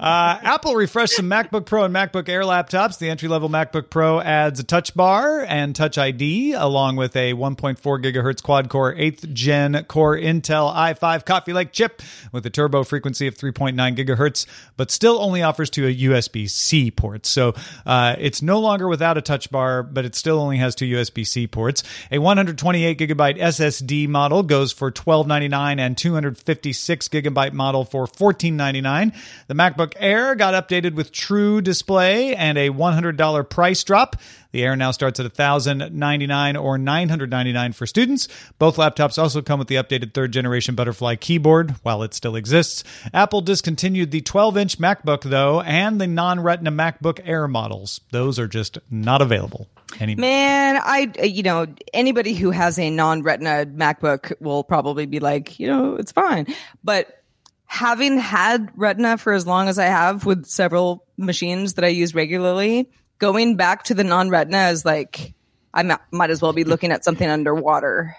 Uh, 0.00 0.38
Apple 0.42 0.74
refreshed 0.74 1.14
some 1.14 1.28
MacBook 1.28 1.66
Pro 1.66 1.84
and 1.84 1.94
MacBook 1.94 2.28
Air 2.28 2.42
laptops. 2.42 2.98
The 2.98 3.10
entry 3.10 3.28
level 3.28 3.48
MacBook 3.48 3.90
Pro 3.90 4.20
adds 4.20 4.60
a 4.60 4.64
touch 4.64 4.94
bar 4.94 5.44
and 5.48 5.74
touch 5.74 5.98
ID, 5.98 6.52
along 6.52 6.96
with 6.96 7.16
a 7.16 7.34
1.4 7.34 7.78
gigahertz 7.78 8.42
quad 8.42 8.68
core 8.68 8.94
8th 8.94 9.32
gen 9.32 9.84
Core 9.84 10.16
Intel 10.16 10.74
i5 10.74 11.24
Coffee 11.24 11.52
Lake 11.52 11.72
chip 11.72 12.02
with 12.32 12.44
a 12.46 12.50
turbo 12.50 12.84
frequency 12.84 13.26
of 13.26 13.36
3.9 13.36 13.96
gigahertz, 13.96 14.46
but 14.76 14.90
still 14.90 15.20
only 15.20 15.42
offers 15.42 15.70
two 15.70 15.82
USB 15.82 16.48
C 16.48 16.90
ports. 16.90 17.28
So 17.28 17.54
uh, 17.86 18.16
it's 18.18 18.42
no 18.42 18.60
longer 18.60 18.88
without 18.88 19.18
a 19.18 19.22
touch 19.22 19.50
bar, 19.50 19.82
but 19.82 20.04
it 20.04 20.14
still 20.14 20.38
only 20.38 20.58
has 20.58 20.74
two 20.74 20.86
USB 20.86 21.26
C 21.26 21.46
ports. 21.46 21.82
A 22.10 22.18
128 22.18 22.98
gigabyte 22.98 23.38
SSD 23.38 24.08
model 24.08 24.42
goes 24.42 24.72
for 24.72 24.90
$12.99 24.90 25.80
and 25.80 25.96
256 26.34 27.08
gigabyte 27.08 27.52
model 27.52 27.84
for 27.84 28.06
$14.99. 28.06 29.14
The 29.46 29.54
MacBook 29.54 29.94
Air 29.96 30.34
got 30.34 30.54
updated 30.54 30.94
with 30.94 31.12
True 31.12 31.60
Display 31.60 32.34
and 32.34 32.58
a 32.58 32.70
$100 32.70 33.48
price 33.48 33.84
drop. 33.84 34.16
The 34.52 34.62
Air 34.62 34.76
now 34.76 34.90
starts 34.92 35.20
at 35.20 35.24
1,099 35.24 36.56
or 36.56 36.78
999 36.78 37.72
for 37.72 37.86
students. 37.86 38.28
Both 38.58 38.76
laptops 38.76 39.18
also 39.18 39.42
come 39.42 39.58
with 39.58 39.68
the 39.68 39.76
updated 39.76 40.14
third 40.14 40.32
generation 40.32 40.74
Butterfly 40.74 41.16
keyboard 41.16 41.72
while 41.82 42.02
it 42.02 42.14
still 42.14 42.34
exists. 42.34 42.82
Apple 43.12 43.42
discontinued 43.42 44.10
the 44.10 44.22
12 44.22 44.56
inch 44.56 44.78
MacBook, 44.78 45.22
though, 45.22 45.60
and 45.60 46.00
the 46.00 46.06
non 46.06 46.40
Retina 46.40 46.72
MacBook 46.72 47.20
Air 47.24 47.46
models. 47.46 48.00
Those 48.10 48.38
are 48.38 48.48
just 48.48 48.78
not 48.90 49.20
available 49.20 49.68
anymore. 50.00 50.22
Man, 50.22 50.80
I 50.82 51.12
you 51.22 51.42
know 51.42 51.66
anybody 51.92 52.34
who 52.34 52.50
has 52.50 52.78
a 52.78 52.90
non-retina 52.90 53.66
MacBook 53.66 54.32
will 54.40 54.64
probably 54.64 55.06
be 55.06 55.20
like, 55.20 55.58
you 55.58 55.66
know, 55.66 55.96
it's 55.96 56.12
fine. 56.12 56.46
But 56.82 57.22
having 57.66 58.18
had 58.18 58.70
retina 58.76 59.18
for 59.18 59.32
as 59.32 59.46
long 59.46 59.68
as 59.68 59.78
I 59.78 59.84
have 59.84 60.24
with 60.24 60.46
several 60.46 61.04
machines 61.16 61.74
that 61.74 61.84
I 61.84 61.88
use 61.88 62.14
regularly, 62.14 62.90
going 63.18 63.56
back 63.56 63.84
to 63.84 63.94
the 63.94 64.04
non-retina 64.04 64.68
is 64.68 64.84
like 64.84 65.34
I 65.74 65.98
might 66.10 66.30
as 66.30 66.40
well 66.42 66.52
be 66.52 66.64
looking 66.64 66.92
at 66.92 67.04
something 67.04 67.28
underwater. 67.28 68.16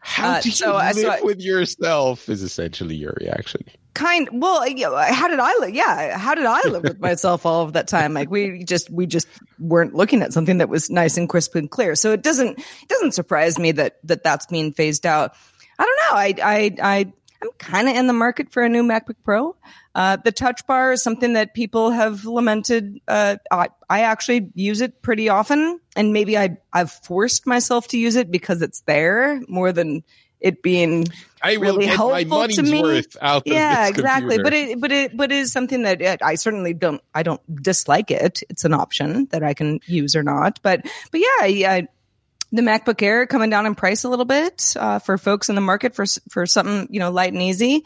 How 0.00 0.30
Uh, 0.32 0.40
do 0.40 0.48
you 0.48 0.54
so 0.54 0.74
I- 0.76 0.92
live 0.92 0.96
so 1.02 1.10
I- 1.10 1.20
with 1.22 1.40
yourself? 1.40 2.28
Is 2.28 2.42
essentially 2.42 2.96
your 2.96 3.14
reaction. 3.20 3.64
kind 3.92 4.28
well 4.32 4.60
how 5.12 5.26
did 5.26 5.40
i 5.40 5.52
live 5.58 5.74
yeah 5.74 6.16
how 6.16 6.32
did 6.36 6.46
i 6.46 6.60
live 6.68 6.84
with 6.84 7.00
myself 7.08 7.44
all 7.44 7.62
of 7.64 7.72
that 7.72 7.88
time 7.88 8.14
like 8.14 8.30
we 8.30 8.62
just 8.62 8.88
we 8.88 9.04
just 9.04 9.26
weren't 9.58 9.94
looking 9.96 10.22
at 10.22 10.32
something 10.32 10.58
that 10.58 10.68
was 10.68 10.88
nice 10.90 11.16
and 11.16 11.28
crisp 11.28 11.56
and 11.56 11.68
clear 11.72 11.96
so 11.96 12.12
it 12.12 12.22
doesn't 12.22 12.56
it 12.56 12.88
doesn't 12.88 13.12
surprise 13.12 13.58
me 13.58 13.72
that 13.72 13.98
that 14.04 14.22
that's 14.22 14.46
being 14.46 14.72
phased 14.72 15.04
out 15.04 15.34
i 15.80 15.84
don't 15.84 15.98
know 16.08 16.16
i 16.16 16.34
i 16.56 16.76
i 16.98 17.12
i'm 17.42 17.50
kind 17.58 17.88
of 17.88 17.96
in 17.96 18.06
the 18.06 18.12
market 18.12 18.52
for 18.52 18.62
a 18.62 18.68
new 18.68 18.82
macbook 18.82 19.16
pro 19.24 19.54
uh, 19.94 20.16
the 20.16 20.30
touch 20.32 20.66
bar 20.66 20.92
is 20.92 21.02
something 21.02 21.32
that 21.32 21.52
people 21.52 21.90
have 21.90 22.24
lamented. 22.24 23.00
Uh, 23.08 23.36
I, 23.50 23.68
I 23.88 24.02
actually 24.02 24.48
use 24.54 24.80
it 24.80 25.02
pretty 25.02 25.28
often, 25.28 25.80
and 25.96 26.12
maybe 26.12 26.38
I 26.38 26.58
I've 26.72 26.92
forced 26.92 27.46
myself 27.46 27.88
to 27.88 27.98
use 27.98 28.14
it 28.14 28.30
because 28.30 28.62
it's 28.62 28.82
there 28.82 29.40
more 29.48 29.72
than 29.72 30.04
it 30.40 30.62
being 30.62 31.06
I 31.42 31.56
will 31.56 31.76
really 31.76 31.86
get 31.86 31.98
my 31.98 32.18
helpful 32.20 32.38
money's 32.38 32.56
to 32.56 32.62
me. 32.62 32.82
worth 32.82 33.16
out 33.20 33.46
of 33.46 33.52
yeah 33.52 33.88
exactly 33.88 34.36
computer. 34.38 34.42
but 34.44 34.52
it 34.52 34.80
but 34.80 34.92
it 34.92 35.16
but 35.16 35.32
it 35.32 35.36
is 35.36 35.52
something 35.52 35.82
that 35.82 36.00
uh, 36.00 36.16
i 36.22 36.34
certainly 36.34 36.72
don't 36.72 37.02
i 37.14 37.22
don't 37.22 37.42
dislike 37.62 38.10
it 38.10 38.42
it's 38.48 38.64
an 38.64 38.72
option 38.72 39.26
that 39.32 39.42
i 39.42 39.52
can 39.52 39.80
use 39.84 40.16
or 40.16 40.22
not 40.22 40.58
but 40.62 40.80
but 41.10 41.20
yeah 41.20 41.44
yeah 41.44 41.80
the 42.52 42.62
macbook 42.62 43.02
air 43.02 43.26
coming 43.26 43.50
down 43.50 43.66
in 43.66 43.74
price 43.74 44.04
a 44.04 44.08
little 44.08 44.24
bit 44.24 44.74
uh, 44.78 44.98
for 44.98 45.16
folks 45.18 45.48
in 45.48 45.54
the 45.54 45.60
market 45.60 45.94
for 45.94 46.04
for 46.28 46.46
something 46.46 46.86
you 46.90 47.00
know 47.00 47.10
light 47.10 47.32
and 47.32 47.42
easy 47.42 47.84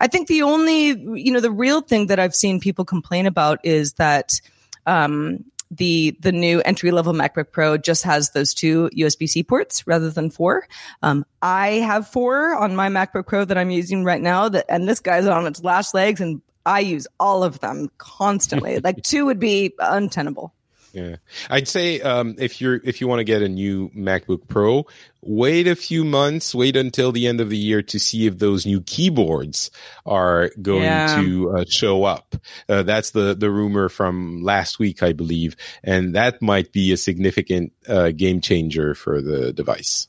i 0.00 0.06
think 0.06 0.28
the 0.28 0.42
only 0.42 0.88
you 1.20 1.32
know 1.32 1.40
the 1.40 1.50
real 1.50 1.80
thing 1.80 2.06
that 2.06 2.18
i've 2.18 2.34
seen 2.34 2.60
people 2.60 2.84
complain 2.84 3.26
about 3.26 3.58
is 3.64 3.94
that 3.94 4.40
um 4.86 5.44
the 5.70 6.16
the 6.20 6.32
new 6.32 6.60
entry 6.62 6.90
level 6.90 7.12
MacBook 7.12 7.50
Pro 7.50 7.76
just 7.76 8.04
has 8.04 8.30
those 8.30 8.54
two 8.54 8.90
USB 8.96 9.28
C 9.28 9.42
ports 9.42 9.86
rather 9.86 10.10
than 10.10 10.30
four. 10.30 10.66
Um, 11.02 11.26
I 11.42 11.68
have 11.68 12.08
four 12.08 12.54
on 12.54 12.76
my 12.76 12.88
MacBook 12.88 13.26
Pro 13.26 13.44
that 13.44 13.58
I'm 13.58 13.70
using 13.70 14.04
right 14.04 14.20
now. 14.20 14.48
That 14.48 14.66
and 14.68 14.88
this 14.88 15.00
guy's 15.00 15.26
on 15.26 15.46
its 15.46 15.62
last 15.62 15.94
legs, 15.94 16.20
and 16.20 16.40
I 16.64 16.80
use 16.80 17.06
all 17.18 17.42
of 17.42 17.60
them 17.60 17.90
constantly. 17.98 18.78
like 18.84 19.02
two 19.02 19.26
would 19.26 19.40
be 19.40 19.74
untenable. 19.78 20.52
Yeah, 20.96 21.16
I'd 21.50 21.68
say 21.68 22.00
um, 22.00 22.36
if 22.38 22.58
you're 22.58 22.80
if 22.82 23.02
you 23.02 23.06
want 23.06 23.18
to 23.20 23.24
get 23.24 23.42
a 23.42 23.48
new 23.50 23.90
MacBook 23.90 24.48
Pro, 24.48 24.86
wait 25.20 25.66
a 25.68 25.76
few 25.76 26.04
months, 26.04 26.54
wait 26.54 26.74
until 26.74 27.12
the 27.12 27.26
end 27.26 27.38
of 27.42 27.50
the 27.50 27.56
year 27.58 27.82
to 27.82 27.98
see 27.98 28.26
if 28.26 28.38
those 28.38 28.64
new 28.64 28.80
keyboards 28.80 29.70
are 30.06 30.50
going 30.62 30.84
Yeah. 30.84 31.06
to 31.16 31.54
uh, 31.58 31.64
show 31.68 32.04
up. 32.04 32.34
Uh, 32.66 32.82
that's 32.82 33.10
the 33.10 33.34
the 33.34 33.50
rumor 33.50 33.90
from 33.90 34.42
last 34.42 34.78
week, 34.78 35.02
I 35.02 35.12
believe, 35.12 35.54
and 35.84 36.14
that 36.14 36.40
might 36.40 36.72
be 36.72 36.92
a 36.92 36.96
significant 36.96 37.74
uh, 37.86 38.12
game 38.12 38.40
changer 38.40 38.94
for 38.94 39.20
the 39.20 39.52
device. 39.52 40.08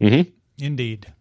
hmm 0.00 0.20
Indeed. 0.58 1.14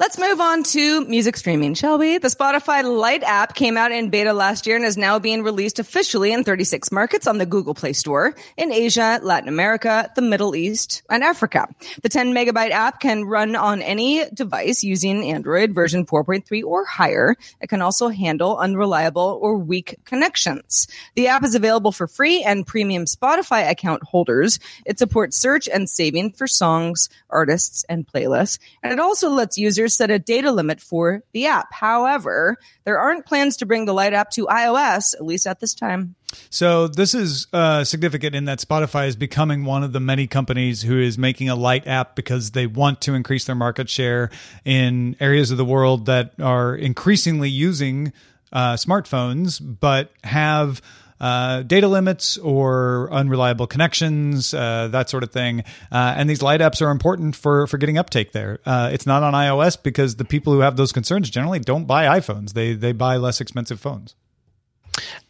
Let's 0.00 0.18
move 0.18 0.40
on 0.40 0.62
to 0.62 1.04
music 1.04 1.36
streaming, 1.36 1.74
shall 1.74 1.98
we? 1.98 2.16
The 2.16 2.28
Spotify 2.28 2.82
Lite 2.82 3.22
app 3.22 3.54
came 3.54 3.76
out 3.76 3.92
in 3.92 4.08
beta 4.08 4.32
last 4.32 4.66
year 4.66 4.76
and 4.76 4.84
is 4.86 4.96
now 4.96 5.18
being 5.18 5.42
released 5.42 5.78
officially 5.78 6.32
in 6.32 6.42
36 6.42 6.90
markets 6.90 7.26
on 7.26 7.36
the 7.36 7.44
Google 7.44 7.74
Play 7.74 7.92
Store 7.92 8.34
in 8.56 8.72
Asia, 8.72 9.20
Latin 9.22 9.50
America, 9.50 10.10
the 10.16 10.22
Middle 10.22 10.56
East, 10.56 11.02
and 11.10 11.22
Africa. 11.22 11.68
The 12.00 12.08
10 12.08 12.32
megabyte 12.32 12.70
app 12.70 13.00
can 13.00 13.26
run 13.26 13.54
on 13.54 13.82
any 13.82 14.24
device 14.32 14.82
using 14.82 15.22
Android 15.30 15.74
version 15.74 16.06
4.3 16.06 16.64
or 16.64 16.86
higher. 16.86 17.36
It 17.60 17.68
can 17.68 17.82
also 17.82 18.08
handle 18.08 18.56
unreliable 18.56 19.38
or 19.42 19.58
weak 19.58 19.96
connections. 20.06 20.88
The 21.14 21.28
app 21.28 21.44
is 21.44 21.54
available 21.54 21.92
for 21.92 22.06
free 22.06 22.42
and 22.42 22.66
premium 22.66 23.04
Spotify 23.04 23.68
account 23.68 24.04
holders. 24.04 24.60
It 24.86 24.98
supports 24.98 25.36
search 25.36 25.68
and 25.68 25.90
saving 25.90 26.32
for 26.32 26.46
songs, 26.46 27.10
artists, 27.28 27.84
and 27.86 28.06
playlists. 28.06 28.58
And 28.82 28.94
it 28.94 28.98
also 28.98 29.28
lets 29.28 29.58
users 29.58 29.89
set 29.90 30.10
a 30.10 30.18
data 30.18 30.52
limit 30.52 30.80
for 30.80 31.22
the 31.32 31.46
app. 31.46 31.72
However, 31.72 32.56
there 32.84 32.98
aren't 32.98 33.26
plans 33.26 33.56
to 33.58 33.66
bring 33.66 33.84
the 33.84 33.92
Lite 33.92 34.14
app 34.14 34.30
to 34.32 34.46
iOS, 34.46 35.14
at 35.14 35.24
least 35.24 35.46
at 35.46 35.60
this 35.60 35.74
time. 35.74 36.14
So 36.48 36.86
this 36.86 37.14
is 37.14 37.48
uh, 37.52 37.84
significant 37.84 38.34
in 38.34 38.44
that 38.44 38.60
Spotify 38.60 39.08
is 39.08 39.16
becoming 39.16 39.64
one 39.64 39.82
of 39.82 39.92
the 39.92 40.00
many 40.00 40.26
companies 40.26 40.82
who 40.82 40.98
is 40.98 41.18
making 41.18 41.48
a 41.48 41.56
light 41.56 41.86
app 41.86 42.14
because 42.14 42.52
they 42.52 42.66
want 42.66 43.00
to 43.02 43.14
increase 43.14 43.44
their 43.44 43.56
market 43.56 43.88
share 43.88 44.30
in 44.64 45.16
areas 45.20 45.50
of 45.50 45.56
the 45.56 45.64
world 45.64 46.06
that 46.06 46.32
are 46.40 46.74
increasingly 46.74 47.48
using 47.48 48.12
uh, 48.52 48.74
smartphones, 48.74 49.60
but 49.60 50.12
have 50.24 50.80
uh, 51.20 51.62
data 51.62 51.86
limits 51.86 52.38
or 52.38 53.08
unreliable 53.12 53.66
connections, 53.66 54.54
uh, 54.54 54.88
that 54.88 55.10
sort 55.10 55.22
of 55.22 55.30
thing. 55.30 55.60
Uh, 55.92 56.14
and 56.16 56.28
these 56.30 56.42
light 56.42 56.60
apps 56.60 56.80
are 56.84 56.90
important 56.90 57.36
for 57.36 57.66
for 57.66 57.78
getting 57.78 57.98
uptake 57.98 58.32
there. 58.32 58.58
Uh, 58.64 58.90
it's 58.92 59.06
not 59.06 59.22
on 59.22 59.34
iOS 59.34 59.80
because 59.82 60.16
the 60.16 60.24
people 60.24 60.52
who 60.52 60.60
have 60.60 60.76
those 60.76 60.92
concerns 60.92 61.28
generally 61.30 61.58
don't 61.60 61.84
buy 61.86 62.18
iPhones. 62.18 62.52
They 62.54 62.72
they 62.74 62.92
buy 62.92 63.16
less 63.18 63.40
expensive 63.40 63.80
phones. 63.80 64.14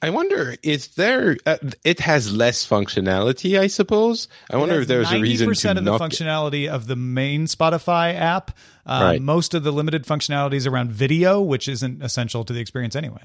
I 0.02 0.09
wonder, 0.11 0.56
is 0.62 0.88
there? 0.88 1.37
Uh, 1.44 1.59
it 1.85 2.00
has 2.00 2.32
less 2.32 2.66
functionality, 2.66 3.59
I 3.61 3.66
suppose. 3.66 4.26
I 4.50 4.56
wonder 4.56 4.80
if 4.80 4.88
there's 4.88 5.12
a 5.12 5.20
reason 5.20 5.47
to 5.47 5.50
percent 5.50 5.78
of 5.78 5.85
the 5.85 5.92
get- 5.97 6.00
functionality 6.00 6.66
of 6.68 6.87
the 6.87 6.97
main 6.97 7.44
Spotify 7.47 8.14
app. 8.14 8.52
Uh, 8.87 9.00
Right. 9.04 9.23
Most 9.23 9.52
of 9.54 9.62
the 9.62 9.70
limited 9.70 10.04
functionalities 10.06 10.66
around 10.66 10.90
video, 10.90 11.40
which 11.42 11.68
isn't 11.68 12.02
essential 12.02 12.44
to 12.44 12.52
the 12.52 12.59
experience 12.61 12.97
anyway. 12.97 13.23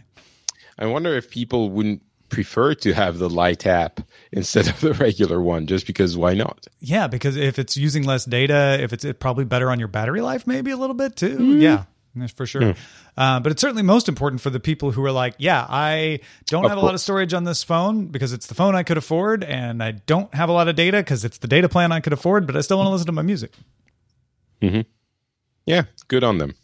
I 0.78 0.86
wonder 0.88 1.16
if 1.16 1.30
people 1.32 1.70
wouldn't 1.70 2.04
prefer 2.36 2.76
to 2.76 2.94
have 2.94 3.18
the 3.18 3.30
light 3.30 3.66
app 3.66 4.02
instead 4.32 4.68
of 4.68 4.80
the 4.82 4.94
regular 4.94 5.42
one, 5.42 5.66
just 5.66 5.88
because 5.88 6.18
why 6.18 6.34
not? 6.34 6.68
Yeah, 6.80 7.08
because 7.08 7.38
if 7.38 7.58
it's 7.58 7.76
using 7.78 8.04
less 8.04 8.26
data, 8.26 8.78
if 8.82 8.94
it's 8.94 9.06
probably 9.20 9.46
better 9.46 9.72
on 9.72 9.80
your 9.80 9.88
battery 9.88 10.22
life, 10.22 10.46
maybe 10.46 10.72
a 10.72 10.78
little 10.78 10.94
bit 10.94 11.16
too. 11.16 11.38
Mm-hmm. 11.38 11.62
Yeah, 11.62 11.86
for 12.36 12.46
sure. 12.46 12.76
Uh, 13.18 13.40
but 13.40 13.52
it's 13.52 13.62
certainly 13.62 13.84
most 13.84 14.08
important 14.08 14.42
for 14.42 14.50
the 14.50 14.60
people 14.60 14.92
who 14.92 15.04
are 15.06 15.12
like, 15.12 15.36
yeah, 15.38 15.66
I 15.68 16.20
don't 16.48 16.66
Of 16.66 16.72
have 16.72 16.78
a 16.78 16.82
lot 16.82 16.94
of 16.94 17.02
storage 17.02 17.34
on 17.34 17.46
this 17.46 17.64
phone 17.64 18.08
because 18.08 18.34
it's 18.34 18.48
the 18.48 18.56
phone 18.56 18.76
I 18.76 18.84
could 18.84 18.98
afford, 18.98 19.44
and 19.44 19.82
I 19.82 19.92
don't 19.92 20.34
have 20.36 20.50
a 20.50 20.52
lot 20.52 20.68
of 20.68 20.76
data 20.76 20.98
because 20.98 21.26
it's 21.26 21.38
the 21.38 21.48
data 21.48 21.70
plan 21.70 21.92
I 21.92 22.02
could 22.02 22.14
afford, 22.14 22.46
but 22.46 22.56
I 22.58 22.62
still 22.62 22.78
want 22.78 22.88
to 22.88 22.92
listen 22.92 23.08
to 23.08 23.14
my 23.14 23.22
music. 23.22 23.52
Mm-hmm. 24.62 24.82
Yeah, 25.66 25.84
good 26.08 26.24
on 26.24 26.38
them. 26.38 26.56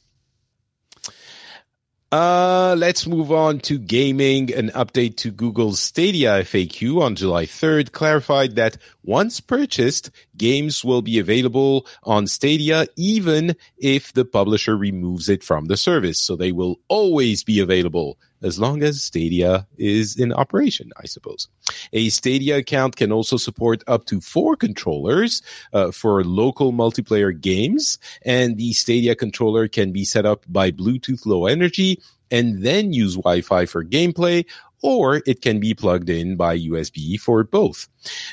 Uh, 2.11 2.75
let's 2.77 3.07
move 3.07 3.31
on 3.31 3.59
to 3.59 3.79
gaming. 3.79 4.53
An 4.53 4.69
update 4.71 5.15
to 5.17 5.31
Google's 5.31 5.79
Stadia 5.79 6.41
FAQ 6.41 7.01
on 7.01 7.15
July 7.15 7.45
3rd 7.45 7.93
clarified 7.93 8.57
that 8.57 8.77
once 9.03 9.39
purchased, 9.39 10.11
games 10.37 10.83
will 10.83 11.01
be 11.01 11.19
available 11.19 11.87
on 12.03 12.27
Stadia 12.27 12.87
even 12.95 13.55
if 13.77 14.13
the 14.13 14.25
publisher 14.25 14.77
removes 14.77 15.29
it 15.29 15.43
from 15.43 15.65
the 15.65 15.77
service. 15.77 16.19
So 16.19 16.35
they 16.35 16.51
will 16.51 16.79
always 16.87 17.43
be 17.43 17.59
available 17.59 18.17
as 18.43 18.59
long 18.59 18.81
as 18.81 19.03
Stadia 19.03 19.67
is 19.77 20.17
in 20.19 20.33
operation, 20.33 20.91
I 20.97 21.05
suppose. 21.05 21.47
A 21.93 22.09
Stadia 22.09 22.57
account 22.57 22.95
can 22.95 23.11
also 23.11 23.37
support 23.37 23.83
up 23.87 24.05
to 24.05 24.19
four 24.19 24.55
controllers 24.55 25.41
uh, 25.73 25.91
for 25.91 26.23
local 26.23 26.73
multiplayer 26.73 27.39
games, 27.39 27.99
and 28.23 28.57
the 28.57 28.73
Stadia 28.73 29.15
controller 29.15 29.67
can 29.67 29.91
be 29.91 30.05
set 30.05 30.25
up 30.25 30.43
by 30.47 30.71
Bluetooth 30.71 31.25
Low 31.25 31.45
Energy 31.45 32.01
and 32.31 32.63
then 32.63 32.93
use 32.93 33.15
Wi-Fi 33.15 33.65
for 33.65 33.83
gameplay, 33.83 34.45
or 34.81 35.21
it 35.25 35.41
can 35.41 35.59
be 35.59 35.73
plugged 35.73 36.09
in 36.09 36.35
by 36.35 36.57
USB 36.57 37.19
for 37.19 37.43
both. 37.43 37.87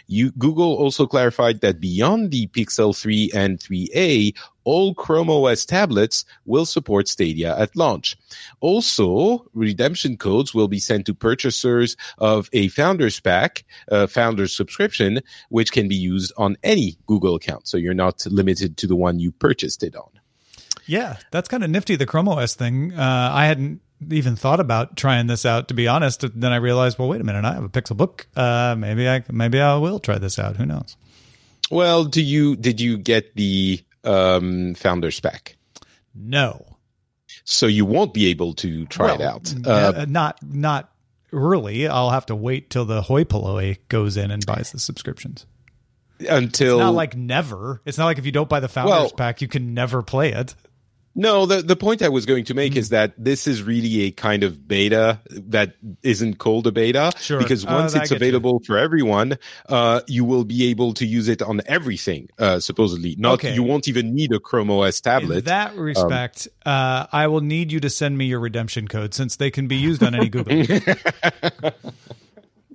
You, 0.07 0.33
Google 0.33 0.75
also 0.75 1.07
clarified 1.07 1.61
that 1.61 1.81
beyond 1.81 2.31
the 2.31 2.47
Pixel 2.49 2.97
3 2.97 3.31
and 3.35 3.59
3a, 3.59 4.35
all 4.65 4.95
Chrome 4.95 5.31
OS 5.31 5.65
tablets 5.65 6.25
will 6.45 6.67
support 6.67 7.09
Stadia 7.09 7.59
at 7.59 7.75
launch. 7.77 8.17
Also, 8.61 9.47
redemption 9.55 10.17
codes 10.17 10.55
will 10.55 10.69
be 10.69 10.79
sent 10.79 11.07
to 11.07 11.15
purchasers 11.15 11.97
of 12.19 12.49
a 12.53 12.69
Founders 12.69 13.21
Pack, 13.21 13.65
a 13.89 14.07
Founders 14.09 14.55
subscription, 14.55 15.21
which 15.49 15.73
can 15.73 15.89
be 15.89 15.97
used 15.97 16.33
on 16.37 16.57
any 16.63 16.97
Google 17.07 17.35
account. 17.35 17.67
So 17.67 17.77
you're 17.77 17.95
not 17.95 18.27
limited 18.27 18.77
to 18.79 18.87
the 18.87 18.97
one 18.97 19.19
you 19.19 19.33
purchased 19.33 19.83
it 19.83 19.97
on. 19.97 20.11
Yeah, 20.87 21.19
that's 21.31 21.49
kind 21.49 21.63
of 21.63 21.71
nifty, 21.71 21.97
the 21.97 22.07
Chrome 22.07 22.29
OS 22.29 22.55
thing. 22.55 22.95
Uh, 22.95 23.31
I 23.33 23.45
hadn't 23.45 23.83
even 24.11 24.37
thought 24.37 24.61
about 24.61 24.97
trying 24.97 25.27
this 25.27 25.45
out, 25.45 25.69
to 25.69 25.75
be 25.75 25.89
honest. 25.89 26.25
Then 26.35 26.53
I 26.53 26.57
realized, 26.57 26.99
well, 26.99 27.09
wait 27.09 27.21
a 27.21 27.25
minute, 27.25 27.45
I 27.45 27.55
have 27.55 27.65
a 27.65 27.69
Pixel 27.69 27.97
Book. 27.97 28.27
Uh, 28.37 28.75
maybe 28.79 29.09
I 29.09 29.25
maybe 29.31 29.61
I 29.61 29.77
will 29.77 29.99
try 29.99 30.19
this 30.19 30.39
out. 30.39 30.57
Who 30.57 30.67
knows? 30.67 30.97
Well, 31.71 32.05
do 32.05 32.23
you 32.23 32.57
did 32.57 32.81
you 32.81 32.97
get 32.99 33.35
the 33.35 33.83
um, 34.05 34.75
Founders 34.75 35.21
Pack? 35.21 35.57
No. 36.15 36.65
So 37.45 37.67
you 37.67 37.85
won't 37.85 38.15
be 38.15 38.27
able 38.27 38.55
to 38.55 38.87
try 38.87 39.15
it 39.15 39.21
out. 39.21 39.53
Uh, 39.67 39.93
uh, 39.97 40.07
not 40.09 40.39
not 40.43 40.91
early. 41.33 41.89
I'll 41.89 42.11
have 42.11 42.27
to 42.27 42.35
wait 42.37 42.71
till 42.71 42.85
the 42.85 43.03
hoi 43.03 43.25
polloi 43.25 43.79
goes 43.89 44.17
in 44.17 44.31
and 44.31 44.45
buys 44.47 44.73
the 44.73 44.79
subscriptions. 44.79 45.47
until 46.29 46.77
It's 46.77 46.81
not 46.81 46.95
like 46.95 47.17
never. 47.17 47.81
It's 47.85 47.99
not 47.99 48.07
like 48.07 48.19
if 48.19 48.27
you 48.27 48.33
don't 48.33 48.49
buy 48.49 48.61
the 48.61 48.69
Founders 48.69 48.91
Well- 48.93 49.11
Pack, 49.11 49.43
you 49.43 49.49
can 49.49 49.75
never 49.75 50.03
play 50.03 50.33
it. 50.33 50.55
No, 51.21 51.47
the 51.47 51.63
the 51.63 51.75
point 51.75 52.01
I 52.01 52.09
was 52.09 52.27
going 52.27 52.45
to 52.45 52.55
make 52.55 52.77
is 52.77 52.91
that 52.91 53.13
this 53.19 53.49
is 53.49 53.61
really 53.63 54.03
a 54.03 54.11
kind 54.13 54.45
of 54.45 54.69
beta 54.69 55.19
that 55.31 55.75
isn't 56.05 56.39
called 56.39 56.67
a 56.69 56.73
beta 56.73 57.11
Sure. 57.21 57.39
because 57.41 57.67
Uh, 57.67 57.71
once 57.73 57.95
I 57.97 58.03
it's 58.03 58.11
get 58.11 58.21
you. 58.21 58.27
available 58.29 58.63
for 58.65 58.79
everyone, 58.79 59.37
uh, 59.69 60.01
you 60.07 60.25
will 60.25 60.45
be 60.45 60.71
able 60.71 60.95
to 60.95 61.05
use 61.05 61.27
it 61.27 61.43
on 61.43 61.61
everything. 61.67 62.29
Uh, 62.39 62.61
supposedly, 62.61 63.17
not 63.19 63.35
Okay. 63.35 63.53
you 63.53 63.65
won't 63.65 63.89
even 63.89 64.15
need 64.15 64.33
a 64.33 64.39
Chrome 64.39 64.71
OS 64.71 65.01
tablet. 65.01 65.39
In 65.39 65.45
that 65.47 65.75
respect, 65.77 66.47
uh, 66.65 67.07
I 67.11 67.27
will 67.27 67.41
need 67.41 67.73
you 67.73 67.81
to 67.81 67.91
send 67.91 68.17
me 68.17 68.27
your 68.27 68.39
redemption 68.41 68.87
code 68.87 69.13
since 69.13 69.35
they 69.37 69.51
can 69.51 69.67
be 69.67 69.77
used 69.77 70.05
on 70.05 70.15
any 70.15 70.29
Google. 70.29 70.63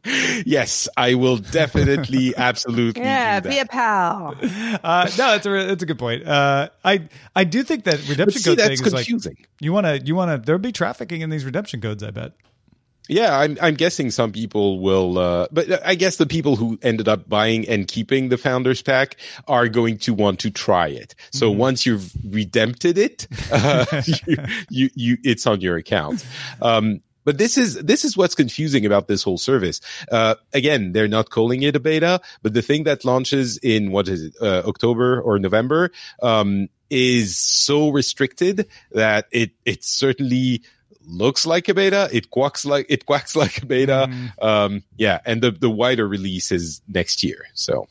yes, 0.06 0.88
I 0.98 1.14
will 1.16 1.38
definitely, 1.38 2.36
absolutely. 2.38 3.02
Yeah, 3.04 3.40
do 3.40 3.50
be 3.50 3.56
that. 3.56 3.66
a 3.66 3.70
pal. 3.70 4.36
Uh, 4.84 5.06
no, 5.18 5.32
that's 5.32 5.46
a 5.46 5.50
that's 5.68 5.84
a 5.84 5.86
good 5.86 6.00
point. 6.00 6.28
Uh, 6.28 6.70
I 6.84 7.08
I 7.36 7.44
do 7.44 7.64
think 7.64 7.86
that 7.86 8.08
redemption 8.08 8.42
see, 8.42 8.50
code 8.50 8.58
that's 8.60 8.80
thing 8.80 8.88
is 8.88 8.94
like 8.94 9.06
confusing. 9.06 9.38
you 9.60 9.74
want 9.74 9.86
to 9.86 10.00
you 10.00 10.16
want 10.16 10.32
to 10.32 10.46
there'll 10.46 10.60
be 10.60 10.72
trafficking 10.72 11.22
in 11.22 11.30
these 11.30 11.46
redemption 11.46 11.82
codes. 11.82 12.04
I 12.04 12.12
bet. 12.12 12.34
Yeah, 13.10 13.38
I'm 13.38 13.58
I'm 13.62 13.74
guessing 13.74 14.12
some 14.12 14.32
people 14.32 14.80
will, 14.80 15.18
uh, 15.18 15.48
but 15.52 15.86
I 15.86 15.94
guess 15.96 16.16
the 16.16 16.26
people 16.26 16.56
who 16.56 16.80
ended 16.82 17.10
up 17.10 17.28
buying 17.28 17.68
and 17.68 17.86
keeping 17.86 18.30
the 18.30 18.38
founders 18.38 18.82
pack 18.82 19.18
are 19.46 19.68
going 19.68 19.98
to 20.00 20.14
want 20.14 20.40
to 20.40 20.50
try 20.50 20.88
it. 20.88 21.14
So 21.34 21.50
Mm-hmm. 21.50 21.60
once 21.60 21.86
you've 21.86 22.12
redempted 22.30 22.98
it, 22.98 23.28
uh, 23.52 23.86
you, 24.26 24.38
you 24.70 24.90
you 24.96 25.18
it's 25.26 25.46
on 25.46 25.60
your 25.60 25.76
account. 25.76 26.26
Um, 26.62 27.02
but 27.24 27.38
this 27.38 27.58
is 27.58 27.76
this 27.76 28.06
is 28.06 28.18
what's 28.18 28.36
confusing 28.36 28.86
about 28.86 29.08
this 29.08 29.24
whole 29.24 29.38
service. 29.38 29.82
Uh, 30.12 30.36
again, 30.54 30.92
they're 30.92 31.08
not 31.08 31.30
calling 31.30 31.64
it 31.64 31.76
a 31.76 31.80
beta, 31.80 32.22
but 32.42 32.54
the 32.54 32.62
thing 32.62 32.84
that 32.84 33.06
launches 33.06 33.58
in 33.58 33.92
what 33.92 34.08
is 34.08 34.24
it, 34.24 34.36
uh, 34.42 34.64
October 34.66 35.22
or 35.22 35.40
November, 35.40 35.92
um, 36.22 36.68
is 36.90 37.38
so 37.38 37.90
restricted 37.90 38.68
that 38.92 39.28
it 39.32 39.52
it 39.66 39.84
certainly 39.84 40.62
looks 41.06 41.46
like 41.46 41.70
a 41.70 41.74
beta. 41.74 42.10
It 42.12 42.30
quacks 42.30 42.66
like 42.66 42.86
it 42.90 43.06
quacks 43.06 43.36
like 43.44 43.62
a 43.62 43.66
beta. 43.66 44.10
Um, 44.42 44.84
yeah, 44.98 45.20
and 45.26 45.42
the 45.42 45.52
the 45.52 45.70
wider 45.70 46.08
release 46.08 46.52
is 46.52 46.82
next 46.88 47.24
year. 47.24 47.46
So 47.54 47.88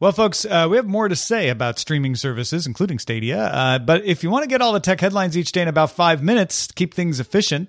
Well, 0.00 0.12
folks, 0.12 0.44
uh, 0.44 0.66
we 0.70 0.76
have 0.76 0.86
more 0.86 1.08
to 1.08 1.16
say 1.16 1.48
about 1.48 1.78
streaming 1.78 2.16
services, 2.16 2.66
including 2.66 2.98
Stadia. 2.98 3.38
Uh, 3.38 3.78
but 3.78 4.04
if 4.04 4.22
you 4.22 4.30
want 4.30 4.42
to 4.42 4.48
get 4.48 4.60
all 4.60 4.72
the 4.72 4.80
tech 4.80 5.00
headlines 5.00 5.36
each 5.36 5.52
day 5.52 5.62
in 5.62 5.68
about 5.68 5.90
five 5.90 6.22
minutes, 6.22 6.68
keep 6.72 6.94
things 6.94 7.20
efficient, 7.20 7.68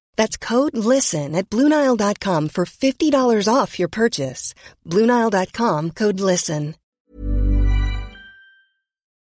That's 0.21 0.37
code 0.37 0.77
LISTEN 0.77 1.33
at 1.33 1.49
Bluenile.com 1.49 2.49
for 2.49 2.65
$50 2.65 3.47
off 3.51 3.79
your 3.79 3.87
purchase. 3.87 4.53
Bluenile.com 4.85 5.91
code 5.91 6.19
LISTEN. 6.19 6.75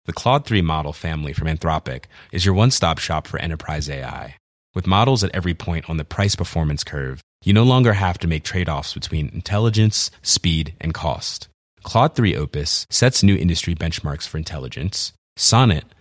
The 0.07 0.13
Claude 0.13 0.43
3 0.43 0.61
model 0.61 0.91
family 0.91 1.31
from 1.31 1.47
Anthropic 1.47 2.05
is 2.33 2.43
your 2.43 2.53
one 2.53 2.71
stop 2.71 2.97
shop 2.99 3.27
for 3.27 3.39
enterprise 3.39 3.89
AI. 3.89 4.35
With 4.75 4.87
models 4.87 5.23
at 5.23 5.33
every 5.33 5.53
point 5.53 5.89
on 5.89 5.95
the 5.95 6.03
price 6.03 6.35
performance 6.35 6.83
curve, 6.83 7.21
you 7.45 7.53
no 7.53 7.63
longer 7.63 7.93
have 7.93 8.17
to 8.17 8.27
make 8.27 8.43
trade 8.43 8.67
offs 8.67 8.93
between 8.93 9.29
intelligence, 9.29 10.11
speed, 10.21 10.73
and 10.81 10.93
cost. 10.93 11.47
Claude 11.81 12.13
3 12.13 12.35
Opus 12.35 12.85
sets 12.89 13.23
new 13.23 13.37
industry 13.37 13.73
benchmarks 13.73 14.27
for 14.27 14.37
intelligence. 14.37 15.13
Sonnet 15.37 15.85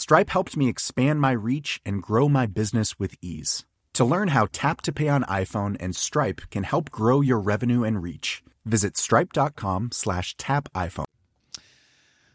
Stripe 0.00 0.30
helped 0.30 0.56
me 0.56 0.68
expand 0.68 1.20
my 1.20 1.32
reach 1.32 1.80
and 1.84 2.02
grow 2.02 2.28
my 2.28 2.46
business 2.46 2.98
with 2.98 3.14
ease. 3.20 3.66
To 3.92 4.04
learn 4.04 4.28
how 4.28 4.48
Tap 4.50 4.80
to 4.82 4.92
Pay 4.92 5.08
on 5.08 5.24
iPhone 5.24 5.76
and 5.78 5.94
Stripe 5.94 6.40
can 6.50 6.62
help 6.62 6.90
grow 6.90 7.20
your 7.20 7.38
revenue 7.38 7.84
and 7.84 8.02
reach, 8.02 8.42
Visit 8.64 8.96
stripe.com 8.96 9.90
slash 9.92 10.36
tap 10.36 10.68
iPhone. 10.74 11.04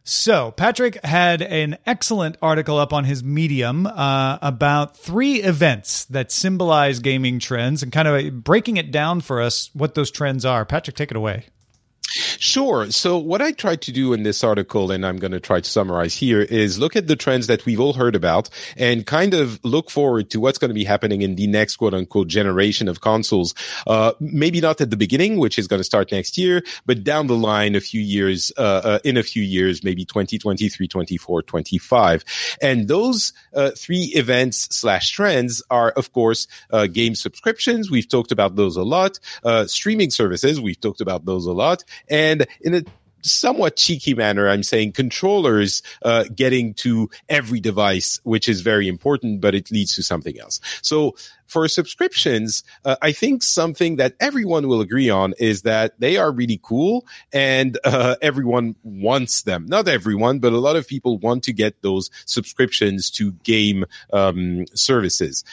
So, 0.08 0.52
Patrick 0.52 1.04
had 1.04 1.42
an 1.42 1.80
excellent 1.88 2.38
article 2.40 2.78
up 2.78 2.94
on 2.94 3.06
his 3.06 3.24
Medium 3.24 3.88
uh, 3.88 4.38
about 4.44 4.96
three 4.96 5.42
events 5.42 6.06
that 6.06 6.32
symbolize 6.32 7.00
gaming 7.00 7.40
trends 7.40 7.82
and 7.82 7.92
kind 7.92 8.08
of 8.08 8.44
breaking 8.44 8.78
it 8.78 8.92
down 8.92 9.22
for 9.22 9.42
us 9.42 9.72
what 9.74 9.96
those 9.96 10.12
trends 10.12 10.46
are. 10.46 10.64
Patrick, 10.66 10.96
take 10.96 11.10
it 11.10 11.18
away. 11.18 11.46
Sure. 12.40 12.90
So 12.92 13.18
what 13.18 13.42
I 13.42 13.52
tried 13.52 13.82
to 13.84 13.92
do 13.92 14.14
in 14.14 14.24
this 14.24 14.44
article, 14.44 14.92
and 14.92 15.06
I'm 15.06 15.18
going 15.18 15.32
to 15.32 15.40
try 15.40 15.60
to 15.60 15.70
summarize 15.70 16.16
here, 16.16 16.42
is 16.42 16.80
look 16.80 16.96
at 16.96 17.08
the 17.08 17.16
trends 17.16 17.48
that 17.48 17.66
we've 17.66 17.80
all 17.80 17.94
heard 17.94 18.16
about 18.16 18.50
and 18.78 19.06
kind 19.06 19.34
of 19.34 19.64
look 19.64 19.90
forward 19.90 20.30
to 20.32 20.40
what's 20.40 20.58
going 20.58 20.70
to 20.70 20.76
be 20.76 20.84
happening 20.84 21.22
in 21.22 21.36
the 21.36 21.48
next 21.48 21.78
quote 21.78 21.94
unquote 21.94 22.28
generation 22.28 22.88
of 22.88 23.02
consoles. 23.02 23.54
Uh, 23.88 24.14
maybe 24.20 24.62
not 24.62 24.82
at 24.82 24.90
the 24.90 24.98
beginning, 24.98 25.38
which 25.38 25.58
is 25.60 25.68
going 25.68 25.80
to 25.80 25.84
start 25.84 26.12
next 26.12 26.38
year, 26.38 26.64
but 26.86 27.04
down 27.04 27.28
the 27.28 27.36
line, 27.36 27.76
a 27.76 27.82
few 27.82 28.02
years, 28.02 28.52
uh, 28.58 28.82
uh, 28.84 29.00
in 29.04 29.18
a 29.18 29.24
few 29.24 29.44
years, 29.44 29.84
maybe 29.84 30.06
2023, 30.06 30.88
24, 30.88 31.42
25. 31.44 32.26
And 32.62 32.88
those 32.88 33.34
uh, 33.54 33.72
three 33.72 34.12
events 34.16 34.76
slash 34.76 35.12
trends 35.12 35.64
are, 35.70 35.92
of 35.92 36.12
course, 36.12 36.48
uh, 36.72 36.88
game 36.88 37.16
subscriptions. 37.16 37.90
We've 37.90 38.08
talked 38.08 38.32
about 38.32 38.56
those 38.56 38.76
a 38.78 38.84
lot. 38.84 39.20
Uh, 39.44 39.66
streaming 39.68 40.12
services. 40.12 40.60
We've 40.60 40.80
talked 40.80 41.02
about 41.02 41.26
those 41.26 41.46
a 41.46 41.54
lot 41.54 41.84
and 42.10 42.25
in 42.62 42.74
a 42.74 42.84
somewhat 43.26 43.76
cheeky 43.76 44.14
manner, 44.14 44.48
I'm 44.48 44.64
saying 44.64 44.94
controllers 44.94 45.82
uh, 46.04 46.26
getting 46.34 46.74
to 46.76 47.10
every 47.28 47.60
device, 47.60 48.20
which 48.24 48.48
is 48.48 48.62
very 48.62 48.88
important, 48.88 49.42
but 49.42 49.56
it 49.56 49.72
leads 49.72 49.96
to 49.96 50.04
something 50.04 50.40
else. 50.40 50.60
So 50.82 51.16
for 51.48 51.68
subscriptions, 51.68 52.64
uh, 52.84 52.96
I 53.02 53.12
think 53.12 53.44
something 53.44 53.98
that 53.98 54.14
everyone 54.20 54.68
will 54.68 54.82
agree 54.82 55.10
on 55.10 55.34
is 55.40 55.64
that 55.64 56.00
they 56.00 56.18
are 56.18 56.32
really 56.32 56.60
cool 56.62 57.06
and 57.34 57.78
uh, 57.84 58.16
everyone 58.22 58.76
wants 58.84 59.44
them. 59.44 59.66
Not 59.68 59.88
everyone, 59.88 60.40
but 60.40 60.54
a 60.54 60.60
lot 60.60 60.76
of 60.76 60.88
people 60.88 61.18
want 61.18 61.44
to 61.44 61.54
get 61.54 61.82
those 61.82 62.10
subscriptions 62.26 63.10
to 63.12 63.32
game 63.44 63.86
um, 64.14 64.66
services 64.74 65.44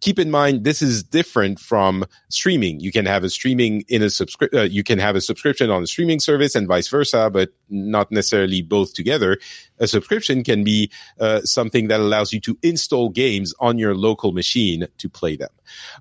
keep 0.00 0.18
in 0.18 0.30
mind 0.30 0.64
this 0.64 0.82
is 0.82 1.02
different 1.02 1.60
from 1.60 2.04
streaming. 2.28 2.80
You 2.80 2.92
can 2.92 3.06
have 3.06 3.24
a 3.24 3.30
streaming 3.30 3.84
in 3.88 4.02
a 4.02 4.10
subscription. 4.10 4.58
Uh, 4.58 4.64
you 4.64 4.82
can 4.82 4.98
have 4.98 5.16
a 5.16 5.20
subscription 5.20 5.70
on 5.70 5.82
a 5.82 5.86
streaming 5.86 6.20
service 6.20 6.54
and 6.54 6.66
vice 6.66 6.88
versa, 6.88 7.30
but 7.30 7.50
not 7.68 8.10
necessarily 8.10 8.62
both 8.62 8.94
together 8.94 9.38
a 9.80 9.88
subscription 9.88 10.44
can 10.44 10.62
be 10.62 10.90
uh, 11.18 11.40
something 11.40 11.88
that 11.88 12.00
allows 12.00 12.32
you 12.32 12.40
to 12.40 12.56
install 12.62 13.08
games 13.08 13.54
on 13.58 13.78
your 13.78 13.94
local 13.94 14.32
machine 14.32 14.86
to 14.98 15.08
play 15.08 15.36
them. 15.36 15.48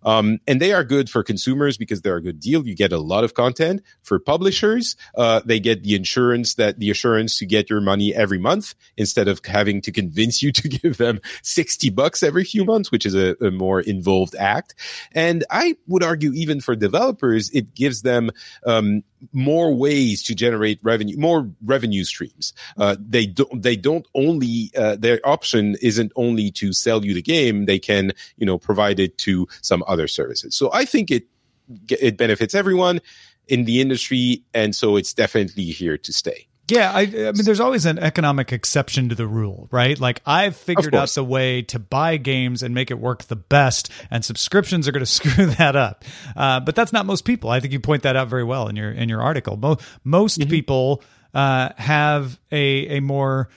Um, 0.04 0.40
and 0.48 0.62
they 0.62 0.74
are 0.74 0.84
good 0.84 1.10
for 1.10 1.24
consumers 1.24 1.78
because 1.78 2.02
they're 2.02 2.18
a 2.18 2.22
good 2.22 2.40
deal. 2.40 2.68
You 2.68 2.76
get 2.76 2.92
a 2.92 2.98
lot 2.98 3.24
of 3.24 3.34
content. 3.34 3.82
For 4.02 4.20
publishers, 4.20 4.96
uh, 5.16 5.42
they 5.46 5.60
get 5.60 5.84
the 5.84 5.96
insurance 5.96 6.56
that 6.56 6.80
the 6.80 6.92
assurance 6.92 7.38
to 7.38 7.46
get 7.46 7.70
your 7.70 7.80
money 7.80 8.14
every 8.14 8.40
month 8.40 8.76
instead 8.98 9.28
of 9.28 9.44
having 9.46 9.82
to 9.82 9.92
convince 9.92 10.44
you 10.44 10.52
to 10.60 10.68
give 10.68 10.98
them 10.98 11.22
60 11.44 11.90
bucks 11.92 12.22
every 12.22 12.44
few 12.44 12.66
months, 12.66 12.92
which 12.92 13.06
is 13.06 13.16
a, 13.16 13.36
a 13.42 13.52
more 13.60 13.82
involved 13.82 14.36
act. 14.40 14.74
And 15.12 15.44
I 15.52 15.76
would 15.86 16.04
argue 16.04 16.32
even 16.34 16.62
for 16.62 16.76
developers, 16.76 17.50
it 17.52 17.76
gives 17.76 18.02
them 18.02 18.32
um, 18.66 19.04
more 19.34 19.76
ways 19.76 20.24
to 20.24 20.34
generate 20.34 20.80
revenue, 20.82 21.18
more 21.18 21.52
revenue 21.64 22.06
streams. 22.06 22.54
Uh, 22.78 22.96
they 23.00 23.26
don't, 23.28 23.62
they 23.62 23.76
don't 23.76 24.08
only, 24.16 24.72
uh, 24.76 24.96
their 24.96 25.20
option 25.24 25.76
isn't 25.82 26.12
only 26.16 26.50
to 26.52 26.74
sell 26.74 27.06
you 27.06 27.14
the 27.14 27.22
game. 27.22 27.66
They 27.66 27.80
can, 27.80 28.14
you 28.38 28.46
know, 28.46 28.58
provide 28.58 29.00
it 29.00 29.18
to 29.20 29.48
some 29.62 29.84
other 29.88 30.08
services. 30.08 30.56
So 30.56 30.72
I 30.74 30.86
think 30.86 31.12
it, 31.12 31.28
it 31.90 32.18
benefits 32.18 32.56
everyone 32.56 33.02
in 33.48 33.66
the 33.66 33.82
industry. 33.82 34.44
And 34.54 34.74
so 34.74 34.98
it's 34.98 35.14
definitely 35.14 35.66
here 35.66 35.98
to 35.98 36.14
stay. 36.14 36.48
Yeah, 36.72 36.92
I, 36.92 37.02
I, 37.02 37.06
mean, 37.06 37.44
there's 37.44 37.60
always 37.60 37.86
an 37.86 38.00
economic 38.00 38.52
exception 38.52 39.10
to 39.10 39.16
the 39.16 39.28
rule, 39.28 39.68
right? 39.72 40.00
Like 40.00 40.22
I've 40.26 40.56
figured 40.56 40.96
out 40.96 41.10
the 41.10 41.24
way 41.24 41.62
to 41.64 41.80
buy 41.80 42.18
games 42.18 42.64
and 42.64 42.74
make 42.74 42.92
it 42.92 43.00
work 43.00 43.24
the 43.24 43.36
best, 43.36 43.90
and 44.12 44.24
subscriptions 44.24 44.88
are 44.88 44.92
going 44.92 45.00
to 45.06 45.06
screw 45.06 45.48
that 45.48 45.76
up. 45.76 46.04
Uh, 46.36 46.60
but 46.60 46.76
that's 46.76 46.94
not 46.94 47.06
most 47.06 47.26
people. 47.26 47.50
I 47.50 47.60
think 47.60 47.74
you 47.74 47.80
point 47.80 48.04
that 48.04 48.16
out 48.16 48.28
very 48.28 48.44
well 48.44 48.68
in 48.68 48.76
your 48.76 48.92
in 48.92 49.10
your 49.10 49.22
article. 49.22 49.58
Mo- 49.58 49.78
most 50.04 50.40
mm-hmm. 50.40 50.50
people 50.50 51.04
uh, 51.34 51.70
have 51.78 52.40
a 52.52 52.98
a 52.98 53.00
more 53.00 53.50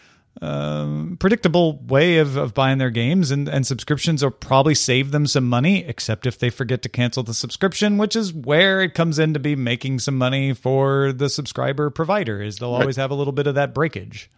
um, 0.43 1.17
predictable 1.21 1.79
way 1.87 2.19
of, 2.19 2.37
of 2.37 2.53
buying 2.53 2.79
their 2.79 2.91
games 2.91 3.31
and, 3.31 3.49
and 3.49 3.65
subscriptions 3.65 4.25
will 4.25 4.33
probably 4.33 4.75
save 4.75 5.13
them 5.13 5.25
some 5.27 5.49
money 5.49 5.85
except 5.85 6.27
if 6.27 6.37
they 6.37 6.51
forget 6.51 6.83
to 6.83 6.89
cancel 6.89 7.23
the 7.23 7.33
subscription 7.33 7.97
which 7.97 8.17
is 8.17 8.33
where 8.33 8.83
it 8.83 8.93
comes 8.93 9.21
in 9.21 9.35
to 9.35 9.41
be 9.41 9.55
making 9.55 10.01
some 10.01 10.19
money 10.19 10.53
for 10.53 11.13
the 11.13 11.29
subscriber 11.29 11.91
provider 11.91 12.43
is 12.43 12.57
they'll 12.57 12.75
always 12.75 12.97
have 12.97 13.13
a 13.13 13.15
little 13.15 13.33
bit 13.33 13.47
of 13.47 13.55
that 13.55 13.73
breakage 13.73 14.29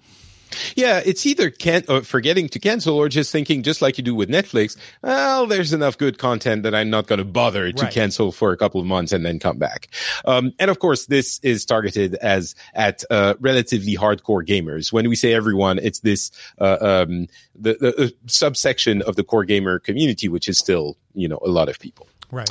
yeah, 0.77 1.01
it's 1.05 1.27
either 1.27 1.51
can- 1.51 1.85
uh, 1.89 2.01
forgetting 2.01 2.49
to 2.51 2.59
cancel 2.59 2.97
or 2.97 3.09
just 3.09 3.33
thinking, 3.33 3.63
just 3.63 3.83
like 3.83 3.99
you 3.99 4.05
do 4.05 4.15
with 4.15 4.29
Netflix, 4.29 4.77
well, 5.03 5.47
there's 5.47 5.73
enough 5.73 5.99
good 5.99 6.19
content 6.19 6.63
that 6.65 6.75
I'm 6.75 6.91
not 6.91 7.07
going 7.07 7.19
to 7.19 7.25
bother 7.25 7.73
to 7.73 7.83
right. 7.85 7.93
cancel 7.93 8.33
for 8.33 8.53
a 8.53 8.57
couple 8.57 8.81
of 8.81 8.87
months 8.87 9.13
and 9.13 9.25
then 9.25 9.39
come 9.39 9.59
back. 9.59 9.89
Um, 10.25 10.53
and 10.59 10.71
of 10.71 10.79
course, 10.79 11.07
this 11.07 11.41
is 11.43 11.65
targeted 11.65 12.15
as 12.17 12.55
at 12.75 13.05
uh, 13.11 13.35
relatively 13.41 13.97
hardcore 13.97 14.47
gamers. 14.47 14.93
When 14.93 15.09
we 15.09 15.17
say 15.17 15.33
everyone, 15.33 15.79
it's 15.79 16.01
this 16.01 16.31
uh, 16.59 16.79
um, 16.81 17.27
the, 17.55 17.75
the 17.75 18.15
subsection 18.27 19.03
of 19.03 19.17
the 19.17 19.25
core 19.25 19.45
gamer 19.45 19.79
community, 19.79 20.29
which 20.29 20.49
is 20.49 20.59
still 20.59 20.97
you 21.15 21.29
know 21.29 21.39
a 21.45 21.49
lot 21.49 21.69
of 21.69 21.79
people. 21.79 22.09
Right. 22.31 22.51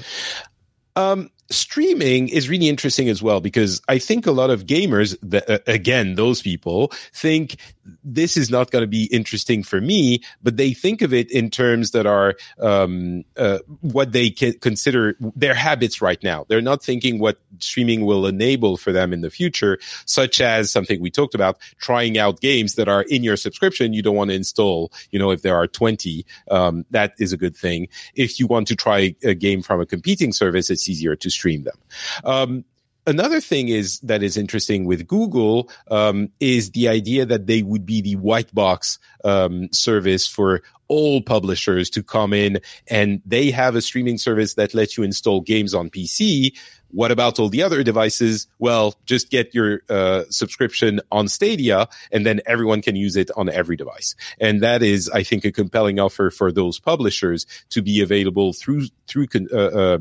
Um, 0.96 1.32
streaming 1.50 2.30
is 2.30 2.50
really 2.50 2.68
interesting 2.68 3.10
as 3.10 3.22
well 3.22 3.42
because 3.42 3.82
I 3.88 4.00
think 4.00 4.26
a 4.26 4.32
lot 4.32 4.50
of 4.50 4.66
gamers, 4.66 5.18
that, 5.24 5.50
uh, 5.50 5.60
again, 5.68 6.16
those 6.16 6.42
people 6.42 6.92
think 7.14 7.58
this 8.04 8.38
is 8.38 8.50
not 8.50 8.72
going 8.72 8.84
to 8.84 8.88
be 8.88 9.06
interesting 9.06 9.64
for 9.64 9.82
me, 9.82 10.22
but 10.42 10.58
they 10.58 10.74
think 10.74 11.02
of 11.02 11.14
it 11.14 11.30
in 11.32 11.50
terms 11.50 11.92
that 11.92 12.06
are 12.06 12.36
um, 12.60 13.24
uh, 13.38 13.60
what 13.82 14.12
they 14.12 14.30
can 14.30 14.54
consider 14.60 15.16
their 15.36 15.54
habits 15.54 16.02
right 16.02 16.22
now. 16.24 16.46
They're 16.48 16.62
not 16.62 16.84
thinking 16.84 17.20
what 17.20 17.40
streaming 17.60 18.06
will 18.06 18.26
enable 18.26 18.78
for 18.78 18.92
them 18.92 19.14
in 19.14 19.22
the 19.22 19.30
future, 19.30 19.80
such 20.06 20.42
as 20.42 20.72
something 20.72 21.02
we 21.02 21.12
talked 21.12 21.36
about, 21.36 21.58
trying 21.78 22.18
out 22.18 22.42
games 22.42 22.76
that 22.76 22.88
are 22.88 23.04
in 23.04 23.24
your 23.24 23.38
subscription 23.38 23.94
you 23.94 24.02
don't 24.02 24.16
want 24.16 24.30
to 24.30 24.36
install. 24.36 24.92
You 25.12 25.20
know, 25.20 25.32
if 25.32 25.42
there 25.42 25.56
are 25.56 25.68
20, 25.68 26.26
um, 26.52 26.86
that 26.92 27.14
is 27.20 27.34
a 27.34 27.38
good 27.38 27.56
thing. 27.56 27.88
If 28.16 28.40
you 28.40 28.48
want 28.48 28.68
to 28.68 28.76
try 28.76 29.16
a 29.24 29.34
game 29.34 29.62
from 29.62 29.82
a 29.82 29.86
competing 29.86 30.32
service, 30.32 30.70
it's 30.70 30.88
easier 30.88 31.16
to 31.16 31.30
stream 31.30 31.64
them. 31.64 31.78
Um, 32.24 32.66
another 33.06 33.42
thing 33.42 33.70
is 33.70 34.00
that 34.00 34.24
is 34.24 34.38
interesting 34.38 34.86
with 34.86 35.08
Google 35.08 35.70
um, 35.90 36.30
is 36.40 36.72
the 36.72 36.88
idea 36.88 37.26
that 37.26 37.48
they 37.48 37.62
would 37.62 37.86
be 37.86 38.02
the 38.02 38.16
white 38.16 38.54
box 38.54 39.00
um, 39.24 39.72
service 39.72 40.28
for 40.28 40.62
all 40.88 41.22
publishers 41.22 41.90
to 41.90 42.04
come 42.04 42.34
in 42.34 42.60
and 42.88 43.22
they 43.26 43.52
have 43.52 43.76
a 43.76 43.82
streaming 43.82 44.18
service 44.18 44.56
that 44.56 44.74
lets 44.74 44.98
you 44.98 45.04
install 45.04 45.42
games 45.42 45.74
on 45.74 45.90
PC. 45.90 46.56
What 46.90 47.12
about 47.12 47.40
all 47.40 47.50
the 47.50 47.64
other 47.64 47.82
devices? 47.84 48.48
Well, 48.60 48.94
just 49.06 49.32
get 49.32 49.56
your 49.56 49.82
uh, 49.90 50.26
subscription 50.30 51.00
on 51.12 51.28
Stadia 51.28 51.88
and 52.12 52.26
then 52.26 52.42
everyone 52.46 52.84
can 52.84 52.96
use 52.96 53.16
it 53.16 53.32
on 53.36 53.50
every 53.50 53.76
device. 53.76 54.16
And 54.40 54.62
that 54.62 54.84
is, 54.84 55.10
I 55.10 55.24
think, 55.24 55.46
a 55.46 55.52
compelling 55.52 56.00
offer 56.00 56.30
for 56.30 56.52
those 56.52 56.80
publishers 56.80 57.48
to 57.70 57.82
be 57.82 58.02
available 58.02 58.54
through, 58.54 58.84
through, 59.08 59.28
uh, 59.52 59.58
uh, 59.58 59.98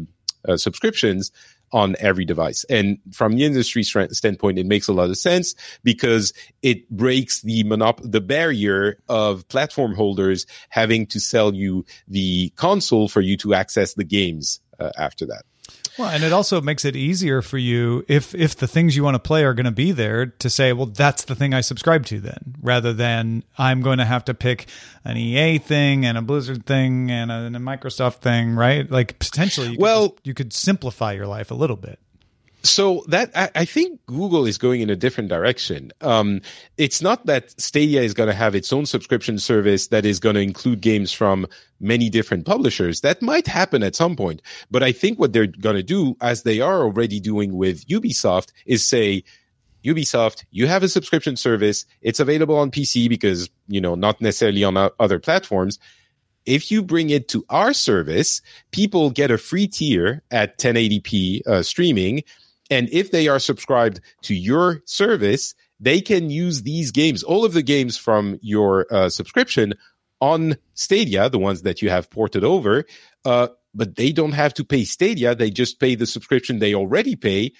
uh, 0.46 0.56
subscriptions 0.56 1.30
on 1.72 1.96
every 1.98 2.24
device. 2.24 2.64
And 2.68 2.98
from 3.12 3.36
the 3.36 3.44
industry 3.44 3.82
standpoint, 3.82 4.58
it 4.58 4.66
makes 4.66 4.88
a 4.88 4.92
lot 4.92 5.10
of 5.10 5.16
sense 5.16 5.54
because 5.82 6.32
it 6.62 6.88
breaks 6.90 7.40
the 7.42 7.64
monop- 7.64 8.10
the 8.10 8.20
barrier 8.20 8.98
of 9.08 9.46
platform 9.48 9.94
holders 9.94 10.46
having 10.68 11.06
to 11.06 11.20
sell 11.20 11.54
you 11.54 11.84
the 12.08 12.50
console 12.56 13.08
for 13.08 13.20
you 13.20 13.36
to 13.38 13.54
access 13.54 13.94
the 13.94 14.04
games 14.04 14.60
uh, 14.78 14.90
after 14.98 15.26
that. 15.26 15.44
Well, 15.98 16.08
and 16.08 16.24
it 16.24 16.32
also 16.32 16.60
makes 16.60 16.84
it 16.84 16.96
easier 16.96 17.42
for 17.42 17.58
you 17.58 18.04
if 18.08 18.34
if 18.34 18.56
the 18.56 18.66
things 18.66 18.96
you 18.96 19.04
want 19.04 19.14
to 19.14 19.18
play 19.18 19.44
are 19.44 19.54
going 19.54 19.66
to 19.66 19.70
be 19.70 19.92
there 19.92 20.26
to 20.26 20.48
say, 20.48 20.72
well, 20.72 20.86
that's 20.86 21.24
the 21.24 21.34
thing 21.34 21.52
I 21.52 21.60
subscribe 21.60 22.06
to 22.06 22.20
then, 22.20 22.54
rather 22.62 22.92
than 22.92 23.44
I'm 23.58 23.82
going 23.82 23.98
to 23.98 24.04
have 24.04 24.24
to 24.26 24.34
pick 24.34 24.68
an 25.04 25.16
EA 25.16 25.58
thing 25.58 26.06
and 26.06 26.16
a 26.16 26.22
Blizzard 26.22 26.64
thing 26.64 27.10
and 27.10 27.30
a, 27.30 27.34
and 27.34 27.56
a 27.56 27.58
Microsoft 27.58 28.16
thing, 28.16 28.54
right? 28.54 28.90
Like 28.90 29.18
potentially, 29.18 29.72
you 29.72 29.76
well, 29.78 30.10
could, 30.10 30.20
you 30.24 30.34
could 30.34 30.52
simplify 30.52 31.12
your 31.12 31.26
life 31.26 31.50
a 31.50 31.54
little 31.54 31.76
bit. 31.76 31.98
So 32.64 33.04
that 33.08 33.30
I, 33.34 33.50
I, 33.56 33.64
think 33.64 33.98
Google 34.06 34.46
is 34.46 34.56
going 34.56 34.82
in 34.82 34.90
a 34.90 34.94
different 34.94 35.28
direction. 35.28 35.90
Um, 36.00 36.40
it's 36.76 37.02
not 37.02 37.26
that 37.26 37.60
Stadia 37.60 38.02
is 38.02 38.14
going 38.14 38.28
to 38.28 38.34
have 38.34 38.54
its 38.54 38.72
own 38.72 38.86
subscription 38.86 39.38
service 39.40 39.88
that 39.88 40.04
is 40.04 40.20
going 40.20 40.36
to 40.36 40.40
include 40.40 40.80
games 40.80 41.12
from 41.12 41.48
many 41.80 42.08
different 42.08 42.46
publishers. 42.46 43.00
That 43.00 43.20
might 43.20 43.48
happen 43.48 43.82
at 43.82 43.96
some 43.96 44.14
point, 44.14 44.42
but 44.70 44.82
I 44.84 44.92
think 44.92 45.18
what 45.18 45.32
they're 45.32 45.48
going 45.48 45.74
to 45.74 45.82
do, 45.82 46.16
as 46.20 46.44
they 46.44 46.60
are 46.60 46.82
already 46.82 47.18
doing 47.18 47.56
with 47.56 47.86
Ubisoft, 47.86 48.52
is 48.66 48.86
say. 48.86 49.24
Ubisoft, 49.84 50.44
you 50.52 50.68
have 50.68 50.84
a 50.84 50.88
subscription 50.88 51.34
service. 51.34 51.86
It's 52.02 52.20
available 52.20 52.56
on 52.56 52.70
PC 52.70 53.08
because, 53.08 53.50
you 53.66 53.80
know, 53.80 53.96
not 53.96 54.20
necessarily 54.20 54.62
on 54.62 54.76
other 54.76 55.18
platforms 55.18 55.80
if 56.46 56.70
you 56.70 56.82
bring 56.82 57.10
it 57.10 57.28
to 57.28 57.44
our 57.50 57.72
service, 57.72 58.42
people 58.72 59.10
get 59.10 59.30
a 59.30 59.38
free 59.38 59.66
tier 59.66 60.22
at 60.30 60.58
1080p 60.58 61.46
uh, 61.46 61.62
streaming 61.62 62.22
And 62.72 62.88
if 62.90 63.10
they 63.10 63.28
are 63.28 63.38
subscribed 63.38 64.00
to 64.22 64.34
your 64.34 64.82
service, 64.86 65.54
they 65.78 66.00
can 66.00 66.30
use 66.30 66.62
these 66.62 66.90
games, 66.90 67.22
all 67.22 67.44
of 67.44 67.52
the 67.52 67.62
games 67.62 67.98
from 67.98 68.38
your 68.40 68.86
uh, 68.90 69.10
subscription 69.10 69.74
on 70.20 70.56
Stadia, 70.72 71.28
the 71.28 71.38
ones 71.38 71.62
that 71.62 71.82
you 71.82 71.90
have 71.90 72.08
ported 72.08 72.44
over. 72.44 72.84
Uh, 73.26 73.48
but 73.74 73.96
they 73.96 74.10
don't 74.10 74.32
have 74.32 74.54
to 74.54 74.64
pay 74.64 74.84
Stadia. 74.84 75.34
They 75.34 75.50
just 75.50 75.80
pay 75.80 75.96
the 75.96 76.06
subscription 76.06 76.60
they 76.60 76.74
already 76.74 77.14
pay. 77.14 77.52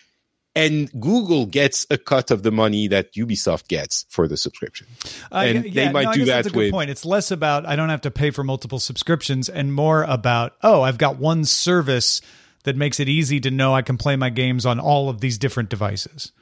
And 0.55 0.91
Google 0.99 1.45
gets 1.45 1.87
a 1.91 1.99
cut 1.99 2.31
of 2.31 2.43
the 2.43 2.51
money 2.51 2.89
that 2.89 3.13
Ubisoft 3.13 3.69
gets 3.69 4.07
for 4.09 4.27
the 4.27 4.39
subscription. 4.39 4.87
Uh, 5.31 5.45
and 5.47 5.65
yeah, 5.67 5.87
they 5.87 5.93
might 5.93 6.05
no, 6.05 6.13
do 6.13 6.25
that's 6.25 6.47
that 6.47 6.51
a 6.53 6.55
good 6.55 6.59
with 6.59 6.73
point. 6.73 6.91
It's 6.91 7.05
less 7.05 7.31
about 7.31 7.67
I 7.67 7.77
don't 7.77 7.89
have 7.91 8.03
to 8.03 8.11
pay 8.11 8.31
for 8.31 8.45
multiple 8.45 8.79
subscriptions 8.79 9.49
and 9.49 9.75
more 9.75 10.05
about 10.05 10.57
oh, 10.63 10.83
I've 10.83 10.99
got 10.99 11.17
one 11.17 11.45
service 11.45 12.23
that 12.65 12.77
makes 12.77 13.01
it 13.01 13.09
easy 13.09 13.41
to 13.41 13.51
know 13.51 13.75
I 13.75 13.83
can 13.83 13.97
play 13.97 14.17
my 14.17 14.31
games 14.31 14.67
on 14.67 14.79
all 14.81 15.09
of 15.09 15.21
these 15.21 15.39
different 15.39 15.69
devices. 15.69 16.33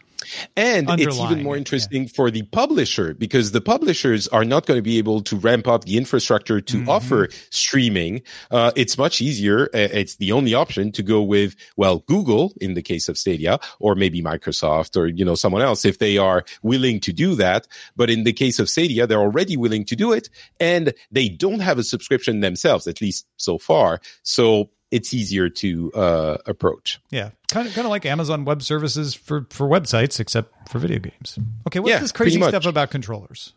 And 0.54 0.88
it's 1.00 1.18
even 1.18 1.42
more 1.42 1.56
interesting 1.56 2.06
for 2.06 2.30
the 2.30 2.42
publisher 2.42 3.14
because 3.14 3.52
the 3.52 3.60
publishers 3.62 4.28
are 4.28 4.44
not 4.44 4.66
going 4.66 4.76
to 4.76 4.82
be 4.82 4.98
able 4.98 5.22
to 5.22 5.36
ramp 5.36 5.66
up 5.66 5.84
the 5.84 5.96
infrastructure 5.96 6.60
to 6.60 6.76
Mm-hmm. 6.80 6.88
offer 6.88 7.28
streaming. 7.50 8.22
Uh, 8.50 8.70
it's 8.76 8.96
much 8.96 9.20
easier. 9.20 9.68
It's 9.72 10.16
the 10.16 10.32
only 10.32 10.54
option 10.54 10.92
to 10.92 11.02
go 11.02 11.22
with, 11.22 11.56
well, 11.76 12.00
Google 12.00 12.52
in 12.60 12.74
the 12.74 12.82
case 12.82 13.08
of 13.08 13.18
Stadia 13.18 13.58
or 13.78 13.94
maybe 13.94 14.22
Microsoft 14.22 14.96
or, 14.96 15.06
you 15.06 15.24
know, 15.24 15.34
someone 15.34 15.62
else 15.62 15.84
if 15.84 15.98
they 15.98 16.18
are 16.18 16.44
willing 16.62 17.00
to 17.00 17.12
do 17.12 17.34
that. 17.36 17.66
But 17.96 18.10
in 18.10 18.24
the 18.24 18.32
case 18.32 18.58
of 18.58 18.68
Stadia, 18.68 19.06
they're 19.06 19.20
already 19.20 19.56
willing 19.56 19.84
to 19.86 19.96
do 19.96 20.12
it 20.12 20.28
and 20.58 20.92
they 21.10 21.30
don't 21.30 21.60
have 21.60 21.78
a 21.78 21.82
subscription 21.82 22.40
themselves, 22.40 22.86
at 22.86 23.00
least 23.00 23.26
so 23.36 23.56
far. 23.58 24.00
So 24.22 24.70
it's 24.90 25.14
easier 25.14 25.48
to 25.48 25.92
uh, 25.92 26.36
approach. 26.46 27.00
Yeah, 27.10 27.30
kind 27.48 27.66
of 27.68 27.74
kind 27.74 27.86
of 27.86 27.90
like 27.90 28.04
Amazon 28.06 28.44
Web 28.44 28.62
Services 28.62 29.14
for 29.14 29.46
for 29.50 29.68
websites, 29.68 30.20
except 30.20 30.68
for 30.68 30.78
video 30.78 30.98
games. 30.98 31.38
Okay, 31.66 31.80
what's 31.80 31.90
Yeah, 31.90 31.98
this 32.00 32.12
crazy 32.12 32.40
stuff 32.40 32.66
about 32.66 32.90
controllers? 32.90 33.52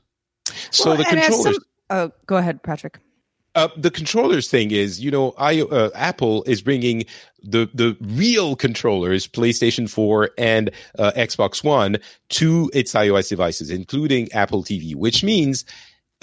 So 0.71 0.89
Well, 0.89 0.97
the 0.97 1.03
controllers. 1.05 1.55
some- 1.55 1.63
oh, 1.89 2.11
go 2.25 2.37
ahead, 2.37 2.61
Patrick. 2.63 2.99
Uh, 3.55 3.67
the 3.77 3.91
controllers 3.91 4.47
thing 4.49 4.71
is, 4.71 4.99
you 4.99 5.11
know, 5.11 5.35
I, 5.37 5.61
uh, 5.61 5.91
Apple 5.93 6.43
is 6.47 6.63
bringing 6.63 7.05
the 7.43 7.69
the 7.73 7.95
real 8.01 8.55
controllers, 8.55 9.27
PlayStation 9.27 9.87
4 9.87 10.31
and 10.39 10.71
uh, 10.97 11.11
Xbox 11.15 11.63
One, 11.63 11.97
to 12.29 12.71
its 12.73 12.93
iOS 12.93 13.29
devices, 13.29 13.69
including 13.69 14.31
Apple 14.31 14.63
TV, 14.63 14.95
which 14.95 15.23
means 15.23 15.65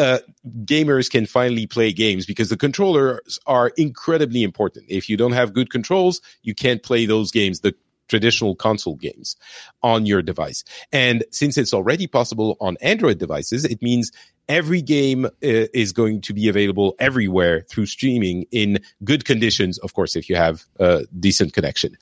uh, 0.01 0.19
gamers 0.65 1.11
can 1.11 1.27
finally 1.27 1.67
play 1.67 1.93
games 1.93 2.25
because 2.25 2.49
the 2.49 2.57
controllers 2.57 3.39
are 3.47 3.69
incredibly 3.77 4.43
important. 4.43 4.87
If 4.89 5.11
you 5.11 5.17
don't 5.17 5.33
have 5.33 5.53
good 5.53 5.71
controls, 5.71 6.23
you 6.43 6.55
can't 6.55 6.83
play 6.83 7.05
those 7.05 7.31
games. 7.31 7.61
The 7.61 7.75
traditional 8.09 8.57
console 8.57 8.97
games 8.97 9.37
on 9.83 10.05
your 10.07 10.23
device. 10.23 10.65
And 10.91 11.23
since 11.31 11.57
it's 11.57 11.73
already 11.73 12.07
possible 12.09 12.57
on 12.61 12.77
Android 12.81 13.19
devices, 13.19 13.65
it 13.65 13.81
means 13.83 14.11
every 14.49 14.83
game 14.83 15.27
uh, 15.27 15.31
is 15.43 15.93
going 15.93 16.23
to 16.23 16.35
be 16.35 16.49
available 16.49 16.97
everywhere 16.99 17.61
through 17.69 17.87
streaming 17.87 18.47
in 18.51 18.81
good 19.05 19.25
conditions. 19.25 19.79
Of 19.79 19.95
course, 19.95 20.17
if 20.17 20.29
you 20.29 20.35
have 20.35 20.65
a 20.81 21.05
decent 21.21 21.53
connection. 21.53 21.97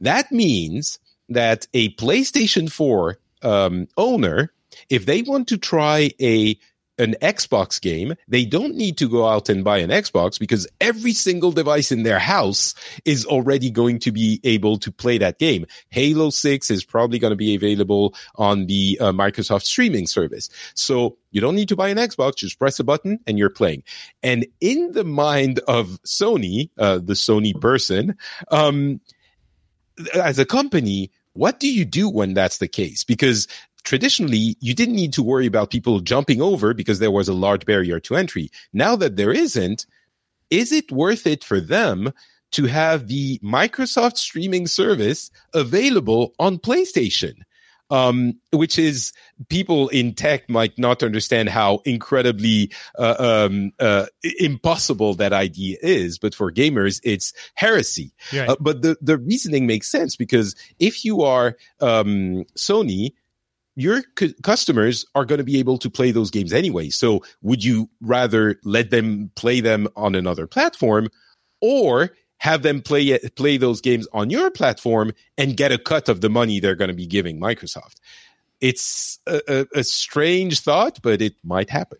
That 0.00 0.32
means 0.32 0.98
that 1.28 1.66
a 1.74 1.90
PlayStation 1.96 2.72
4 2.72 3.18
um, 3.42 3.86
owner, 3.98 4.52
if 4.88 5.04
they 5.04 5.22
want 5.22 5.48
to 5.48 5.58
try 5.58 6.10
a 6.20 6.56
an 6.98 7.14
Xbox 7.20 7.80
game, 7.80 8.14
they 8.28 8.44
don't 8.44 8.74
need 8.74 8.98
to 8.98 9.08
go 9.08 9.26
out 9.26 9.48
and 9.48 9.64
buy 9.64 9.78
an 9.78 9.90
Xbox 9.90 10.38
because 10.38 10.66
every 10.80 11.12
single 11.12 11.52
device 11.52 11.90
in 11.90 12.02
their 12.02 12.18
house 12.18 12.74
is 13.04 13.24
already 13.26 13.70
going 13.70 13.98
to 14.00 14.12
be 14.12 14.40
able 14.44 14.78
to 14.78 14.92
play 14.92 15.18
that 15.18 15.38
game. 15.38 15.66
Halo 15.90 16.30
6 16.30 16.70
is 16.70 16.84
probably 16.84 17.18
going 17.18 17.32
to 17.32 17.36
be 17.36 17.54
available 17.54 18.14
on 18.36 18.66
the 18.66 18.98
uh, 19.00 19.12
Microsoft 19.12 19.64
streaming 19.64 20.06
service. 20.06 20.48
So 20.74 21.18
you 21.30 21.40
don't 21.40 21.56
need 21.56 21.68
to 21.68 21.76
buy 21.76 21.88
an 21.88 21.98
Xbox, 21.98 22.36
just 22.36 22.58
press 22.58 22.78
a 22.78 22.84
button 22.84 23.18
and 23.26 23.38
you're 23.38 23.50
playing. 23.50 23.82
And 24.22 24.46
in 24.60 24.92
the 24.92 25.04
mind 25.04 25.58
of 25.66 26.00
Sony, 26.04 26.70
uh, 26.78 26.98
the 26.98 27.14
Sony 27.14 27.58
person, 27.60 28.16
um, 28.50 29.00
as 30.14 30.38
a 30.38 30.46
company, 30.46 31.10
what 31.34 31.58
do 31.58 31.68
you 31.68 31.84
do 31.84 32.08
when 32.08 32.34
that's 32.34 32.58
the 32.58 32.68
case? 32.68 33.04
Because 33.04 33.48
traditionally 33.84 34.56
you 34.60 34.74
didn't 34.74 34.96
need 34.96 35.12
to 35.12 35.22
worry 35.22 35.46
about 35.46 35.70
people 35.70 36.00
jumping 36.00 36.42
over 36.42 36.74
because 36.74 36.98
there 36.98 37.10
was 37.10 37.28
a 37.28 37.34
large 37.34 37.64
barrier 37.64 38.00
to 38.00 38.16
entry. 38.16 38.50
Now 38.72 38.96
that 38.96 39.16
there 39.16 39.32
isn't, 39.32 39.86
is 40.50 40.72
it 40.72 40.90
worth 40.90 41.26
it 41.26 41.44
for 41.44 41.60
them 41.60 42.12
to 42.52 42.66
have 42.66 43.08
the 43.08 43.38
Microsoft 43.40 44.16
streaming 44.16 44.66
service 44.66 45.30
available 45.52 46.34
on 46.38 46.58
PlayStation? 46.58 47.34
Um, 47.90 48.40
which 48.50 48.78
is 48.78 49.12
people 49.50 49.88
in 49.90 50.14
tech 50.14 50.48
might 50.48 50.78
not 50.78 51.02
understand 51.02 51.50
how 51.50 51.80
incredibly 51.84 52.72
uh, 52.98 53.14
um, 53.18 53.72
uh, 53.78 54.06
impossible 54.38 55.14
that 55.14 55.34
idea 55.34 55.76
is, 55.82 56.18
but 56.18 56.34
for 56.34 56.50
gamers, 56.50 56.98
it's 57.04 57.34
heresy. 57.54 58.14
Yeah. 58.32 58.52
Uh, 58.52 58.56
but 58.58 58.80
the, 58.80 58.96
the 59.02 59.18
reasoning 59.18 59.66
makes 59.66 59.90
sense 59.90 60.16
because 60.16 60.56
if 60.78 61.04
you 61.04 61.22
are 61.22 61.56
um, 61.80 62.46
Sony, 62.56 63.10
your 63.76 64.02
cu- 64.16 64.34
customers 64.42 65.04
are 65.14 65.24
going 65.24 65.38
to 65.38 65.44
be 65.44 65.58
able 65.58 65.78
to 65.78 65.90
play 65.90 66.10
those 66.10 66.30
games 66.30 66.52
anyway. 66.52 66.90
So 66.90 67.24
would 67.42 67.64
you 67.64 67.88
rather 68.00 68.58
let 68.64 68.90
them 68.90 69.30
play 69.34 69.60
them 69.60 69.88
on 69.96 70.14
another 70.14 70.46
platform 70.46 71.08
or 71.60 72.10
have 72.38 72.62
them 72.62 72.82
play 72.82 73.18
play 73.36 73.56
those 73.56 73.80
games 73.80 74.06
on 74.12 74.30
your 74.30 74.50
platform 74.50 75.12
and 75.38 75.56
get 75.56 75.72
a 75.72 75.78
cut 75.78 76.08
of 76.08 76.20
the 76.20 76.30
money 76.30 76.60
they're 76.60 76.74
going 76.74 76.88
to 76.88 76.94
be 76.94 77.06
giving 77.06 77.40
Microsoft? 77.40 77.96
It's 78.60 79.18
a, 79.26 79.40
a, 79.48 79.66
a 79.80 79.84
strange 79.84 80.60
thought, 80.60 81.00
but 81.02 81.20
it 81.20 81.34
might 81.42 81.70
happen. 81.70 81.98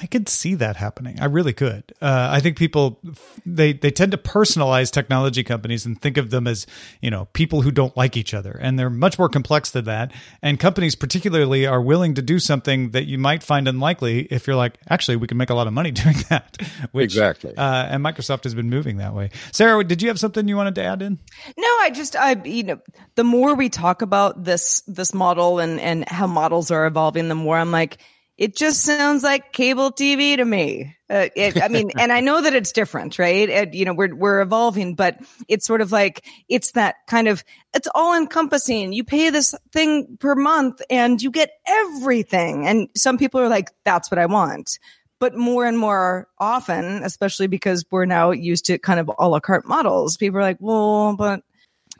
I 0.00 0.06
could 0.06 0.28
see 0.28 0.54
that 0.54 0.76
happening. 0.76 1.18
I 1.20 1.26
really 1.26 1.52
could. 1.52 1.92
Uh, 2.00 2.28
I 2.30 2.40
think 2.40 2.56
people 2.56 3.00
they 3.44 3.72
they 3.72 3.90
tend 3.90 4.12
to 4.12 4.18
personalize 4.18 4.90
technology 4.90 5.42
companies 5.42 5.84
and 5.84 6.00
think 6.00 6.16
of 6.16 6.30
them 6.30 6.46
as 6.46 6.66
you 7.00 7.10
know 7.10 7.26
people 7.32 7.62
who 7.62 7.70
don't 7.70 7.96
like 7.96 8.16
each 8.16 8.32
other, 8.32 8.52
and 8.52 8.78
they're 8.78 8.90
much 8.90 9.18
more 9.18 9.28
complex 9.28 9.70
than 9.70 9.86
that. 9.86 10.12
And 10.42 10.60
companies, 10.60 10.94
particularly, 10.94 11.66
are 11.66 11.80
willing 11.80 12.14
to 12.14 12.22
do 12.22 12.38
something 12.38 12.90
that 12.90 13.06
you 13.06 13.18
might 13.18 13.42
find 13.42 13.66
unlikely 13.66 14.28
if 14.30 14.46
you're 14.46 14.56
like, 14.56 14.78
actually, 14.88 15.16
we 15.16 15.26
can 15.26 15.36
make 15.36 15.50
a 15.50 15.54
lot 15.54 15.66
of 15.66 15.72
money 15.72 15.90
doing 15.90 16.16
that. 16.28 16.56
Which, 16.92 17.12
Exactly. 17.12 17.56
Uh, 17.56 17.86
and 17.86 18.04
Microsoft 18.04 18.44
has 18.44 18.54
been 18.54 18.70
moving 18.70 18.98
that 18.98 19.14
way. 19.14 19.30
Sarah, 19.52 19.82
did 19.84 20.02
you 20.02 20.08
have 20.08 20.20
something 20.20 20.46
you 20.46 20.56
wanted 20.56 20.76
to 20.76 20.84
add 20.84 21.02
in? 21.02 21.18
No, 21.56 21.68
I 21.80 21.90
just 21.90 22.16
I 22.16 22.40
you 22.44 22.62
know 22.62 22.80
the 23.16 23.24
more 23.24 23.54
we 23.54 23.68
talk 23.68 24.02
about 24.02 24.44
this 24.44 24.82
this 24.86 25.12
model 25.12 25.58
and 25.58 25.80
and 25.80 26.08
how 26.08 26.26
models 26.26 26.70
are 26.70 26.86
evolving, 26.86 27.28
the 27.28 27.34
more 27.34 27.56
I'm 27.56 27.72
like 27.72 27.98
it 28.40 28.56
just 28.56 28.82
sounds 28.82 29.22
like 29.22 29.52
cable 29.52 29.92
TV 29.92 30.34
to 30.38 30.44
me. 30.46 30.96
Uh, 31.10 31.28
it, 31.36 31.62
I 31.62 31.68
mean, 31.68 31.90
and 31.98 32.10
I 32.10 32.20
know 32.20 32.40
that 32.40 32.54
it's 32.54 32.72
different, 32.72 33.18
right? 33.18 33.46
It, 33.46 33.74
you 33.74 33.84
know, 33.84 33.92
we're 33.92 34.14
we're 34.14 34.40
evolving, 34.40 34.94
but 34.94 35.18
it's 35.46 35.66
sort 35.66 35.82
of 35.82 35.92
like 35.92 36.24
it's 36.48 36.72
that 36.72 36.94
kind 37.06 37.28
of 37.28 37.44
it's 37.74 37.88
all 37.94 38.16
encompassing. 38.16 38.94
You 38.94 39.04
pay 39.04 39.28
this 39.28 39.54
thing 39.72 40.16
per 40.18 40.34
month, 40.34 40.80
and 40.88 41.20
you 41.20 41.30
get 41.30 41.50
everything. 41.66 42.66
And 42.66 42.88
some 42.96 43.18
people 43.18 43.42
are 43.42 43.48
like, 43.48 43.68
"That's 43.84 44.10
what 44.10 44.18
I 44.18 44.24
want." 44.24 44.78
But 45.18 45.36
more 45.36 45.66
and 45.66 45.78
more 45.78 46.26
often, 46.38 47.02
especially 47.04 47.46
because 47.46 47.84
we're 47.90 48.06
now 48.06 48.30
used 48.30 48.64
to 48.66 48.78
kind 48.78 49.00
of 49.00 49.10
a 49.18 49.28
la 49.28 49.40
carte 49.40 49.68
models, 49.68 50.16
people 50.16 50.38
are 50.38 50.42
like, 50.42 50.56
"Well, 50.60 51.14
but 51.14 51.42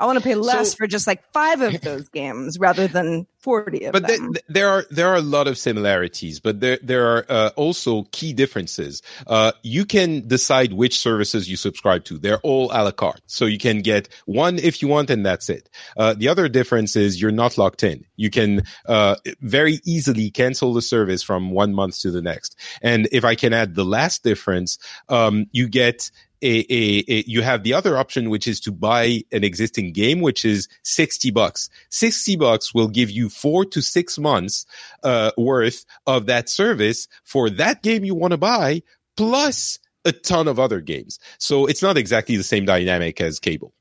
I 0.00 0.06
want 0.06 0.18
to 0.18 0.24
pay 0.24 0.34
less 0.34 0.70
So- 0.72 0.76
for 0.78 0.86
just 0.86 1.06
like 1.06 1.22
five 1.32 1.60
of 1.60 1.80
those 1.82 2.08
games 2.20 2.58
rather 2.58 2.88
than 2.88 3.26
forty 3.38 3.84
of 3.84 3.92
but 3.92 4.06
th- 4.06 4.18
them." 4.18 4.32
th- 4.34 4.44
there 4.48 4.68
are 4.68 4.84
there 4.90 5.08
are 5.08 5.16
a 5.16 5.20
lot 5.22 5.46
of 5.46 5.56
similarities, 5.58 6.40
but 6.40 6.60
there 6.60 6.78
there 6.82 7.06
are 7.06 7.26
uh, 7.28 7.50
also 7.56 8.04
key 8.10 8.32
differences. 8.32 9.02
Uh, 9.26 9.52
you 9.62 9.84
can 9.84 10.26
decide 10.26 10.72
which 10.72 10.98
services 10.98 11.48
you 11.50 11.56
subscribe 11.56 12.04
to. 12.04 12.18
They're 12.18 12.40
all 12.40 12.70
a 12.72 12.82
la 12.82 12.90
carte, 12.92 13.20
so 13.26 13.44
you 13.44 13.58
can 13.58 13.82
get 13.82 14.08
one 14.24 14.58
if 14.58 14.80
you 14.82 14.88
want, 14.88 15.10
and 15.10 15.24
that's 15.24 15.48
it. 15.50 15.68
Uh, 15.96 16.14
the 16.14 16.28
other 16.28 16.48
difference 16.48 16.96
is 16.96 17.20
you're 17.20 17.30
not 17.30 17.58
locked 17.58 17.82
in. 17.82 18.04
You 18.16 18.30
can 18.30 18.62
uh, 18.86 19.16
very 19.40 19.80
easily 19.84 20.30
cancel 20.30 20.72
the 20.72 20.82
service 20.82 21.22
from 21.22 21.50
one 21.50 21.74
month 21.74 22.00
to 22.00 22.10
the 22.10 22.22
next. 22.22 22.56
And 22.82 23.08
if 23.12 23.24
I 23.24 23.34
can 23.34 23.52
add 23.52 23.74
the 23.74 23.84
last 23.84 24.22
difference, 24.24 24.78
um, 25.08 25.46
you 25.52 25.68
get 25.68 26.10
a, 26.42 26.61
a, 26.70 27.05
a, 27.09 27.24
you 27.26 27.42
have 27.42 27.62
the 27.62 27.74
other 27.74 27.96
option, 27.96 28.31
which 28.31 28.48
is 28.48 28.61
to 28.61 28.72
buy 28.72 29.22
an 29.33 29.44
existing 29.44 29.92
game, 29.92 30.20
which 30.20 30.44
is 30.44 30.68
60 30.85 31.31
bucks. 31.31 31.68
60 31.90 32.37
bucks 32.37 32.74
will 32.74 32.88
give 32.88 33.11
you 33.11 33.29
four 33.29 33.64
to 33.66 33.81
six 33.83 34.18
months, 34.18 34.66
uh, 35.03 35.33
worth 35.37 35.85
of 36.07 36.26
that 36.26 36.48
service 36.48 37.09
for 37.24 37.50
that 37.50 37.83
game 37.83 38.05
you 38.05 38.14
want 38.14 38.33
to 38.33 38.38
buy, 38.38 38.83
plus 39.16 39.79
a 40.05 40.12
ton 40.12 40.48
of 40.48 40.59
other 40.59 40.81
games. 40.81 41.18
So 41.38 41.66
it's 41.66 41.83
not 41.83 41.98
exactly 41.98 42.37
the 42.37 42.42
same 42.42 42.64
dynamic 42.64 43.20
as 43.20 43.38
cable. 43.38 43.74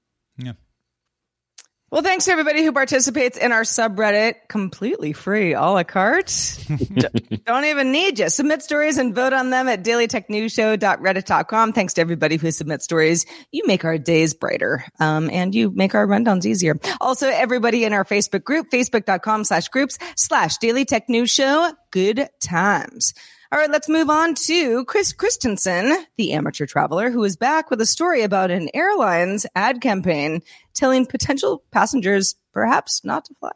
Well, 1.92 2.04
thanks 2.04 2.26
to 2.26 2.32
everybody 2.32 2.64
who 2.64 2.72
participates 2.72 3.36
in 3.38 3.52
our 3.52 3.64
subreddit 3.64 4.36
completely 4.48 5.12
free, 5.12 5.54
a 5.54 5.62
la 5.62 5.84
carte. 5.84 6.60
Don't 7.46 7.66
even 7.66 7.92
need 7.92 8.20
you. 8.20 8.30
Submit 8.30 8.62
stories 8.62 9.00
and 9.00 9.16
vote 9.16 9.34
on 9.34 9.50
them 9.50 9.68
at 9.68 9.84
dailytechnewsshow.reddit.com. 9.84 11.74
Thanks 11.74 11.96
to 11.96 12.02
everybody 12.02 12.38
who 12.38 12.52
submits 12.52 12.84
stories. 12.84 13.26
You 13.52 13.66
make 13.66 13.86
our 13.86 13.98
days 13.98 14.36
brighter, 14.36 14.86
um, 15.00 15.32
and 15.32 15.56
you 15.56 15.72
make 15.72 15.96
our 15.96 16.06
rundowns 16.06 16.46
easier. 16.46 16.80
Also, 17.02 17.28
everybody 17.28 17.86
in 17.86 17.94
our 17.94 18.06
Facebook 18.06 18.44
group, 18.44 18.70
facebook.com 18.70 19.44
slash 19.44 19.68
groups 19.70 19.98
slash 20.16 20.58
Daily 20.58 20.86
Tech 20.86 21.10
News 21.10 21.32
Show. 21.32 21.72
Good 21.90 22.30
times. 22.40 23.16
All 23.52 23.58
right, 23.58 23.72
let's 23.72 23.90
move 23.90 24.12
on 24.12 24.36
to 24.36 24.86
Chris 24.86 25.12
Christensen, 25.12 26.06
the 26.18 26.34
amateur 26.34 26.68
traveler, 26.68 27.10
who 27.10 27.24
is 27.24 27.36
back 27.36 27.72
with 27.72 27.82
a 27.82 27.86
story 27.88 28.22
about 28.22 28.52
an 28.52 28.70
airline's 28.76 29.48
ad 29.56 29.82
campaign 29.82 30.44
telling 30.76 31.08
potential 31.08 31.64
passengers 31.72 32.36
perhaps 32.54 33.04
not 33.04 33.26
to 33.26 33.34
fly. 33.40 33.50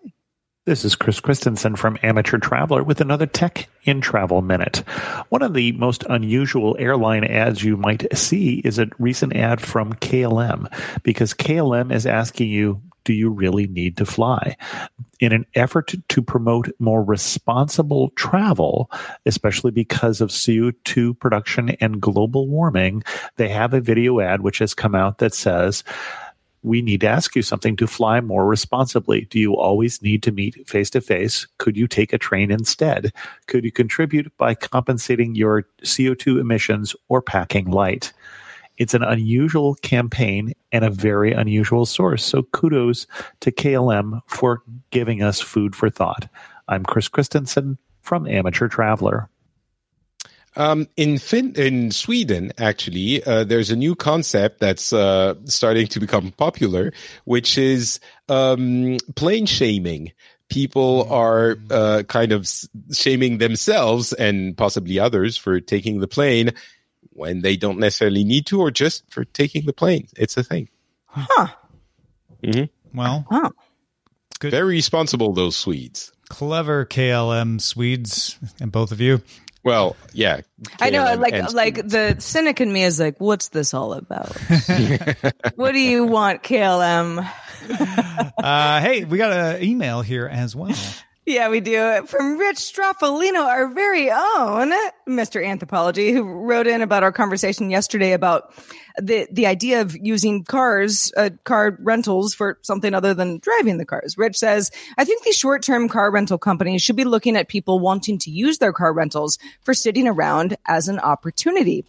This 0.66 0.84
is 0.84 0.96
Chris 0.96 1.20
Christensen 1.20 1.76
from 1.76 2.00
Amateur 2.02 2.40
Traveler 2.40 2.84
with 2.84 3.02
another 3.02 3.28
Tech 3.28 3.70
in 3.84 4.02
Travel 4.02 4.42
Minute. 4.42 4.78
One 5.30 5.44
of 5.44 5.54
the 5.54 5.74
most 5.74 6.04
unusual 6.10 6.76
airline 6.80 7.24
ads 7.24 7.64
you 7.64 7.78
might 7.78 8.18
see 8.18 8.64
is 8.66 8.80
a 8.80 8.90
recent 8.98 9.36
ad 9.36 9.62
from 9.62 9.94
KLM 9.94 10.74
because 11.04 11.36
KLM 11.36 11.94
is 11.94 12.08
asking 12.08 12.50
you, 12.50 12.82
do 13.04 13.14
you 13.14 13.30
really 13.30 13.68
need 13.68 13.98
to 13.98 14.06
fly? 14.06 14.56
In 15.20 15.32
an 15.32 15.46
effort 15.56 15.94
to 16.10 16.22
promote 16.22 16.70
more 16.80 17.04
responsible 17.04 18.10
travel, 18.12 18.90
especially 19.26 19.72
because 19.72 20.22
of 20.22 20.30
CO2 20.30 21.18
production 21.20 21.72
and 21.82 22.02
global 22.02 22.48
warming, 22.48 23.04
they 23.38 23.50
have 23.50 23.74
a 23.74 23.82
video 23.82 24.20
ad 24.20 24.42
which 24.42 24.60
has 24.60 24.74
come 24.74 24.96
out 24.96 25.20
that 25.20 25.34
says, 25.34 25.84
we 26.64 26.82
need 26.82 27.02
to 27.02 27.08
ask 27.08 27.36
you 27.36 27.42
something 27.42 27.76
to 27.76 27.88
fly 27.88 28.22
more 28.22 28.46
responsibly. 28.48 29.22
Do 29.26 29.38
you 29.38 29.56
always 29.56 30.02
need 30.02 30.24
to 30.24 30.32
meet 30.32 30.68
face 30.68 30.90
to 30.92 31.02
face? 31.02 31.46
Could 31.58 31.76
you 31.76 31.88
take 31.88 32.14
a 32.14 32.18
train 32.18 32.52
instead? 32.52 33.12
Could 33.48 33.66
you 33.66 33.72
contribute 33.72 34.36
by 34.38 34.56
compensating 34.56 35.36
your 35.36 35.64
CO2 35.84 36.40
emissions 36.40 36.96
or 37.10 37.22
packing 37.22 37.70
light? 37.70 38.14
It's 38.78 38.94
an 38.94 39.04
unusual 39.04 39.76
campaign 39.76 40.54
and 40.72 40.84
a 40.84 40.90
very 40.90 41.32
unusual 41.34 41.86
source. 41.86 42.24
So 42.26 42.44
kudos 42.44 43.08
to 43.42 43.52
KLM 43.52 44.22
for 44.28 44.64
giving 44.90 45.22
us 45.22 45.40
food 45.40 45.76
for 45.76 45.90
thought. 45.90 46.28
I'm 46.68 46.84
Chris 46.84 47.08
Christensen 47.08 47.78
from 48.02 48.28
Amateur 48.28 48.68
Traveler. 48.68 49.30
Um, 50.56 50.88
in 50.98 51.18
fin- 51.18 51.56
in 51.56 51.92
Sweden, 51.92 52.52
actually, 52.58 53.24
uh, 53.24 53.44
there's 53.44 53.72
a 53.72 53.76
new 53.76 53.96
concept 53.96 54.60
that's 54.60 54.94
uh, 54.94 55.36
starting 55.46 55.88
to 55.88 56.00
become 56.00 56.32
popular, 56.32 56.94
which 57.26 57.58
is 57.58 58.00
um, 58.30 58.98
plane 59.16 59.48
shaming. 59.48 60.12
People 60.50 61.12
are 61.12 61.58
uh, 61.72 62.04
kind 62.08 62.32
of 62.32 62.48
shaming 62.92 63.40
themselves 63.40 64.14
and 64.14 64.56
possibly 64.56 65.00
others 65.00 65.38
for 65.38 65.60
taking 65.60 66.00
the 66.00 66.08
plane 66.08 66.52
when 67.12 67.42
they 67.42 67.56
don't 67.58 67.80
necessarily 67.80 68.24
need 68.24 68.46
to, 68.48 68.60
or 68.62 68.72
just 68.72 69.04
for 69.12 69.24
taking 69.26 69.66
the 69.66 69.74
plane. 69.74 70.08
It's 70.18 70.38
a 70.38 70.44
thing. 70.44 70.70
Huh. 71.06 71.48
Mm-hmm. 72.44 72.98
Well, 72.98 73.26
Huh. 73.30 73.50
good, 74.40 74.52
Very 74.52 74.76
responsible, 74.76 75.34
those 75.34 75.56
Swedes. 75.56 76.12
clever 76.30 76.86
KLM 76.86 77.60
Swedes, 77.62 78.38
and 78.60 78.72
both 78.72 78.92
of 78.92 79.00
you. 79.02 79.22
Well, 79.64 79.96
yeah. 80.12 80.42
I 80.82 80.90
know, 80.90 81.06
KLM 81.06 81.20
like, 81.22 81.34
and 81.34 81.54
like 81.54 81.76
the 81.88 82.16
cynic 82.20 82.60
in 82.60 82.72
me 82.74 82.84
is 82.84 83.00
like, 83.00 83.18
what's 83.20 83.48
this 83.50 83.74
all 83.74 83.94
about? 83.94 84.36
what 85.56 85.72
do 85.72 85.80
you 85.80 86.04
want, 86.06 86.44
KLM? 86.44 87.30
Uh, 88.38 88.82
hey, 88.82 89.06
we 89.06 89.18
got 89.18 89.32
an 89.32 89.64
email 89.64 90.02
here 90.02 90.28
as 90.28 90.54
well. 90.54 90.76
Yeah, 91.26 91.48
we 91.48 91.62
do. 91.62 92.06
From 92.06 92.38
Rich 92.38 92.58
Stroffolino, 92.58 93.46
our 93.46 93.74
very 93.74 94.12
own 94.12 94.74
Mr. 95.08 95.46
Anthropology, 95.46 96.12
who 96.12 96.24
wrote 96.24 96.68
in 96.68 96.82
about 96.82 97.04
our 97.04 97.14
conversation 97.14 97.70
yesterday 97.70 98.12
about 98.12 98.54
the 98.98 99.26
the 99.32 99.48
idea 99.48 99.80
of 99.80 99.96
using 99.96 100.44
cars, 100.44 101.14
uh, 101.16 101.30
car 101.46 101.78
rentals 101.80 102.36
for 102.36 102.60
something 102.62 102.94
other 102.94 103.14
than 103.14 103.40
driving 103.40 103.78
the 103.78 103.86
cars. 103.86 104.18
Rich 104.18 104.36
says, 104.36 104.70
I 104.98 105.06
think 105.06 105.24
these 105.24 105.38
short 105.38 105.64
term 105.64 105.88
car 105.88 106.12
rental 106.12 106.38
companies 106.38 106.82
should 106.82 106.98
be 106.98 107.06
looking 107.06 107.38
at 107.38 107.48
people 107.48 107.80
wanting 107.80 108.18
to 108.20 108.30
use 108.30 108.58
their 108.58 108.74
car 108.74 108.92
rentals 108.92 109.40
for 109.62 109.74
sitting 109.74 110.10
around 110.10 110.58
as 110.66 110.90
an 110.90 111.00
opportunity 111.00 111.86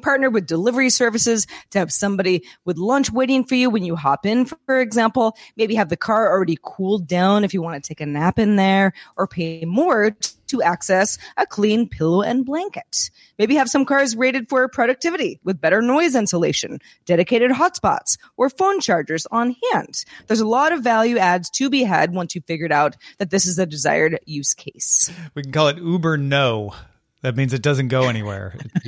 partner 0.00 0.30
with 0.30 0.46
delivery 0.46 0.90
services 0.90 1.46
to 1.70 1.78
have 1.78 1.92
somebody 1.92 2.44
with 2.64 2.78
lunch 2.78 3.10
waiting 3.10 3.44
for 3.44 3.54
you 3.54 3.70
when 3.70 3.84
you 3.84 3.96
hop 3.96 4.24
in, 4.24 4.46
for 4.46 4.80
example. 4.80 5.36
Maybe 5.56 5.74
have 5.74 5.88
the 5.88 5.96
car 5.96 6.30
already 6.30 6.58
cooled 6.62 7.06
down 7.06 7.44
if 7.44 7.52
you 7.52 7.62
want 7.62 7.82
to 7.82 7.86
take 7.86 8.00
a 8.00 8.06
nap 8.06 8.38
in 8.38 8.56
there 8.56 8.92
or 9.16 9.26
pay 9.26 9.64
more 9.64 10.16
to 10.52 10.62
access 10.62 11.16
a 11.38 11.46
clean 11.46 11.88
pillow 11.88 12.20
and 12.20 12.44
blanket. 12.44 13.10
Maybe 13.38 13.54
have 13.54 13.70
some 13.70 13.86
cars 13.86 14.14
rated 14.14 14.48
for 14.50 14.68
productivity 14.68 15.40
with 15.44 15.60
better 15.60 15.80
noise 15.80 16.14
insulation, 16.14 16.78
dedicated 17.06 17.50
hotspots, 17.52 18.18
or 18.36 18.50
phone 18.50 18.78
chargers 18.80 19.26
on 19.30 19.56
hand. 19.72 20.04
There's 20.26 20.40
a 20.40 20.46
lot 20.46 20.72
of 20.72 20.82
value 20.82 21.16
adds 21.16 21.48
to 21.50 21.70
be 21.70 21.84
had 21.84 22.12
once 22.12 22.34
you've 22.34 22.44
figured 22.44 22.72
out 22.72 22.96
that 23.18 23.30
this 23.30 23.46
is 23.46 23.58
a 23.58 23.64
desired 23.64 24.18
use 24.26 24.52
case. 24.52 25.10
We 25.34 25.42
can 25.42 25.52
call 25.52 25.68
it 25.68 25.78
Uber 25.78 26.18
No. 26.18 26.74
That 27.22 27.36
means 27.36 27.52
it 27.52 27.62
doesn't 27.62 27.88
go 27.88 28.08
anywhere. 28.08 28.56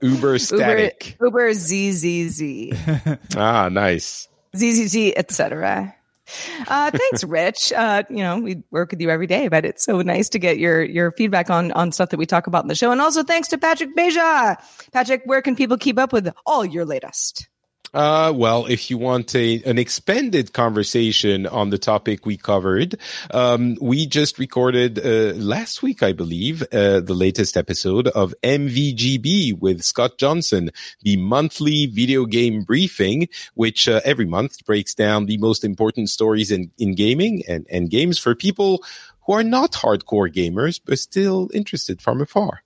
Uber 0.00 0.38
static. 0.38 1.16
Uber, 1.20 1.50
Uber 1.50 1.54
ZZZ. 1.54 2.72
Ah, 3.36 3.68
nice. 3.68 4.28
ZZZ, 4.56 5.12
etc. 5.16 5.94
Uh, 6.66 6.90
thanks, 6.90 7.24
Rich. 7.28 7.72
Uh, 7.72 8.02
you 8.08 8.18
know, 8.18 8.38
we 8.38 8.62
work 8.70 8.90
with 8.90 9.00
you 9.00 9.10
every 9.10 9.26
day, 9.26 9.48
but 9.48 9.64
it's 9.64 9.84
so 9.84 10.00
nice 10.02 10.28
to 10.30 10.38
get 10.38 10.58
your 10.58 10.82
your 10.82 11.12
feedback 11.12 11.50
on 11.50 11.72
on 11.72 11.92
stuff 11.92 12.10
that 12.10 12.18
we 12.18 12.26
talk 12.26 12.46
about 12.46 12.64
in 12.64 12.68
the 12.68 12.74
show. 12.74 12.90
And 12.90 13.00
also 13.00 13.22
thanks 13.22 13.48
to 13.48 13.58
Patrick 13.58 13.96
Beja. 13.96 14.56
Patrick, 14.92 15.22
where 15.24 15.42
can 15.42 15.56
people 15.56 15.76
keep 15.76 15.98
up 15.98 16.12
with 16.12 16.32
all 16.46 16.64
your 16.64 16.84
latest? 16.84 17.48
Uh, 17.94 18.32
well, 18.34 18.66
if 18.66 18.90
you 18.90 18.98
want 18.98 19.34
a, 19.34 19.62
an 19.64 19.78
expanded 19.78 20.52
conversation 20.52 21.46
on 21.46 21.70
the 21.70 21.78
topic 21.78 22.26
we 22.26 22.36
covered, 22.36 22.98
um, 23.32 23.76
we 23.80 24.06
just 24.06 24.38
recorded 24.38 24.98
uh, 24.98 25.34
last 25.36 25.82
week, 25.82 26.02
I 26.02 26.12
believe, 26.12 26.62
uh, 26.64 27.00
the 27.00 27.14
latest 27.14 27.56
episode 27.56 28.08
of 28.08 28.34
MVGB 28.42 29.58
with 29.58 29.82
Scott 29.82 30.18
Johnson, 30.18 30.70
the 31.02 31.16
monthly 31.16 31.86
video 31.86 32.26
game 32.26 32.62
briefing, 32.62 33.28
which 33.54 33.88
uh, 33.88 34.00
every 34.04 34.26
month 34.26 34.64
breaks 34.66 34.94
down 34.94 35.26
the 35.26 35.38
most 35.38 35.64
important 35.64 36.10
stories 36.10 36.50
in, 36.50 36.70
in 36.76 36.94
gaming 36.94 37.42
and, 37.48 37.66
and 37.70 37.90
games 37.90 38.18
for 38.18 38.34
people 38.34 38.84
who 39.26 39.32
are 39.32 39.44
not 39.44 39.72
hardcore 39.72 40.32
gamers, 40.32 40.80
but 40.84 40.98
still 40.98 41.50
interested 41.54 42.02
from 42.02 42.20
afar. 42.20 42.62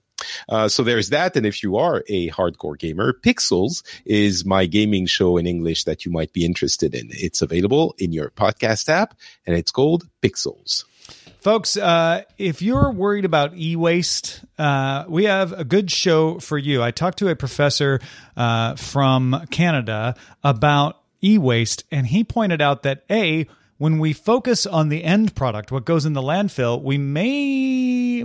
Uh, 0.49 0.69
so 0.69 0.83
there's 0.83 1.11
that. 1.11 1.37
And 1.37 1.47
if 1.47 1.63
you 1.63 1.77
are 1.77 2.05
a 2.09 2.31
hardcore 2.31 2.79
gamer, 2.79 3.13
Pixels 3.13 3.83
is 4.05 4.45
my 4.45 4.67
gaming 4.67 5.07
show 5.07 5.37
in 5.37 5.47
English 5.47 5.85
that 5.85 6.05
you 6.05 6.13
might 6.13 6.33
be 6.33 6.45
interested 6.45 6.95
in. 6.95 7.09
It's 7.11 7.43
available 7.43 7.95
in 7.99 8.13
your 8.13 8.31
podcast 8.31 8.89
app 8.89 9.15
and 9.47 9.57
it's 9.57 9.71
called 9.71 10.09
Pixels. 10.23 10.85
Folks, 11.41 11.77
uh, 11.77 12.23
if 12.39 12.63
you're 12.63 12.93
worried 12.93 13.25
about 13.25 13.57
e 13.57 13.75
waste, 13.75 14.45
uh, 14.59 15.05
we 15.09 15.25
have 15.25 15.53
a 15.53 15.65
good 15.65 15.91
show 15.91 16.39
for 16.39 16.57
you. 16.57 16.81
I 16.81 16.93
talked 16.93 17.19
to 17.19 17.29
a 17.31 17.35
professor 17.35 17.99
uh, 18.37 18.77
from 18.77 19.45
Canada 19.51 20.15
about 20.45 21.01
e 21.21 21.39
waste, 21.39 21.83
and 21.91 22.07
he 22.07 22.23
pointed 22.23 22.63
out 22.63 22.85
that 22.85 23.03
A, 23.11 23.49
when 23.79 23.99
we 23.99 24.13
focus 24.13 24.67
on 24.67 24.89
the 24.89 25.03
end 25.03 25.35
product, 25.35 25.73
what 25.73 25.85
goes 25.85 26.07
in 26.07 26.13
the 26.13 26.23
landfill, 26.23 26.81
we 26.81 26.97
may, 26.97 27.27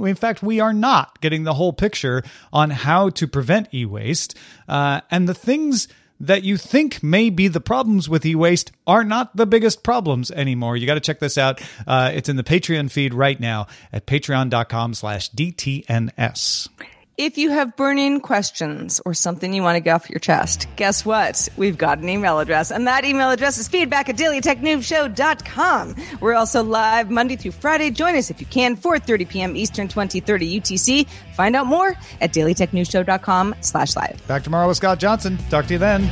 in 0.06 0.16
fact, 0.16 0.44
we 0.44 0.60
are 0.60 0.74
not 0.74 1.20
getting 1.22 1.44
the 1.44 1.54
whole 1.54 1.74
picture 1.74 2.24
on 2.52 2.70
how 2.70 3.10
to 3.12 3.28
prevent 3.28 3.74
e 3.74 3.86
waste. 3.86 4.36
Uh, 4.68 5.02
and 5.12 5.28
the 5.28 5.34
things 5.34 5.88
that 6.20 6.44
you 6.44 6.58
think 6.58 7.04
may 7.04 7.30
be 7.30 7.48
the 7.48 7.62
problems 7.62 8.10
with 8.10 8.26
e-waste 8.26 8.72
are 8.86 9.04
not 9.04 9.36
the 9.36 9.46
biggest 9.46 9.84
problems 9.84 10.32
anymore. 10.32 10.76
You 10.76 10.88
got 10.88 10.96
to 10.96 11.00
check 11.00 11.20
this 11.20 11.38
out. 11.38 11.62
Uh, 11.86 12.12
it's 12.14 12.30
in 12.30 12.36
the 12.36 12.44
Patreon 12.44 12.90
feed 12.90 13.14
right 13.14 13.40
now 13.40 13.68
at 13.94 14.08
patreon.com 14.08 14.94
slash 14.94 15.30
DTNS. 15.32 16.70
If 17.18 17.40
you 17.40 17.50
have 17.50 17.76
burning 17.76 18.20
questions 18.20 19.02
or 19.04 19.16
something 19.16 19.52
you 19.52 19.64
want 19.64 19.76
to 19.76 19.80
get 19.80 19.96
off 19.96 20.08
your 20.08 20.20
chest, 20.20 20.68
guess 20.76 21.04
what? 21.04 21.50
We've 21.58 21.76
got 21.76 21.98
an 21.98 22.08
email 22.10 22.38
address, 22.38 22.70
and 22.70 22.86
that 22.86 23.06
email 23.06 23.32
address 23.32 23.58
is 23.58 23.68
feedback 23.68 24.08
at 24.08 24.18
dailytechnewsshow.com. 24.18 25.96
We're 26.22 26.36
also 26.36 26.64
live 26.64 27.10
Monday 27.10 27.36
through 27.36 27.54
Friday. 27.54 27.90
Join 27.90 28.16
us 28.16 28.30
if 28.30 28.40
you 28.40 28.46
can, 28.46 28.78
4.30 28.78 29.30
p.m. 29.30 29.56
Eastern, 29.56 29.88
2030 29.88 30.62
UTC. 30.62 31.10
Find 31.34 31.56
out 31.56 31.66
more 31.66 31.96
at 32.22 32.34
dailytechnewsshow.com 32.34 33.56
slash 33.62 33.96
live. 33.96 34.22
Back 34.28 34.44
tomorrow 34.44 34.68
with 34.68 34.78
Scott 34.78 35.00
Johnson. 35.00 35.40
Talk 35.50 35.66
to 35.66 35.74
you 35.74 35.80
then. 35.80 36.04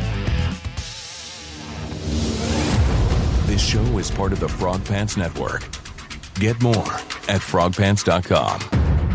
This 3.46 3.64
show 3.64 3.84
is 4.00 4.10
part 4.10 4.34
of 4.34 4.40
the 4.40 4.50
Frog 4.50 4.84
Pants 4.86 5.18
Network. 5.18 5.62
Get 6.40 6.60
more 6.64 6.74
at 6.74 7.42
frogpants.com. 7.42 9.15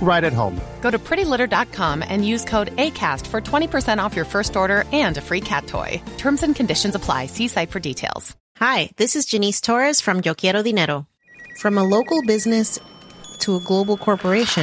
right 0.00 0.22
at 0.22 0.32
home. 0.32 0.60
Go 0.80 0.90
to 0.90 0.98
prettylitter.com 0.98 2.04
and 2.06 2.24
use 2.24 2.44
code 2.44 2.74
ACAST 2.76 3.26
for 3.26 3.40
20% 3.40 3.98
off 3.98 4.14
your 4.14 4.24
first 4.24 4.56
order 4.56 4.84
and 4.92 5.16
a 5.16 5.20
free 5.20 5.40
cat 5.40 5.66
toy. 5.66 6.00
Terms 6.16 6.42
and 6.44 6.54
conditions 6.54 6.94
apply. 6.94 7.26
See 7.26 7.48
site 7.48 7.70
for 7.70 7.80
details. 7.80 8.36
Hi, 8.58 8.90
this 8.96 9.16
is 9.16 9.26
Janice 9.26 9.60
Torres 9.60 10.00
from 10.00 10.22
Yo 10.24 10.34
Quiero 10.34 10.62
Dinero. 10.62 11.06
From 11.58 11.76
a 11.76 11.84
local 11.84 12.22
business 12.22 12.78
to 13.40 13.56
a 13.56 13.60
global 13.60 13.98
corporation, 13.98 14.62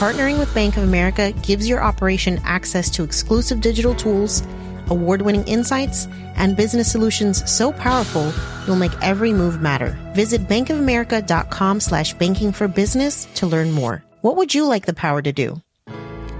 partnering 0.00 0.38
with 0.38 0.54
Bank 0.54 0.78
of 0.78 0.84
America 0.84 1.32
gives 1.42 1.68
your 1.68 1.82
operation 1.82 2.40
access 2.44 2.88
to 2.90 3.02
exclusive 3.02 3.60
digital 3.60 3.94
tools, 3.94 4.42
award 4.86 5.20
winning 5.20 5.44
insights, 5.44 6.08
and 6.36 6.56
business 6.56 6.90
solutions 6.90 7.42
so 7.50 7.72
powerful 7.72 8.32
you'll 8.66 8.76
make 8.76 8.92
every 9.02 9.34
move 9.34 9.60
matter. 9.60 9.94
Visit 10.14 10.48
bankofamerica.com 10.48 11.80
slash 11.80 12.14
banking 12.14 12.52
for 12.52 12.68
business 12.68 13.26
to 13.34 13.46
learn 13.46 13.70
more. 13.70 14.02
What 14.20 14.36
would 14.36 14.52
you 14.52 14.66
like 14.66 14.84
the 14.84 14.94
power 14.94 15.22
to 15.22 15.32
do? 15.32 15.62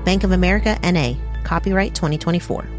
Bank 0.05 0.25
of 0.25 0.33
America 0.33 0.77
NA, 0.83 1.15
copyright 1.45 1.95
2024. 1.95 2.78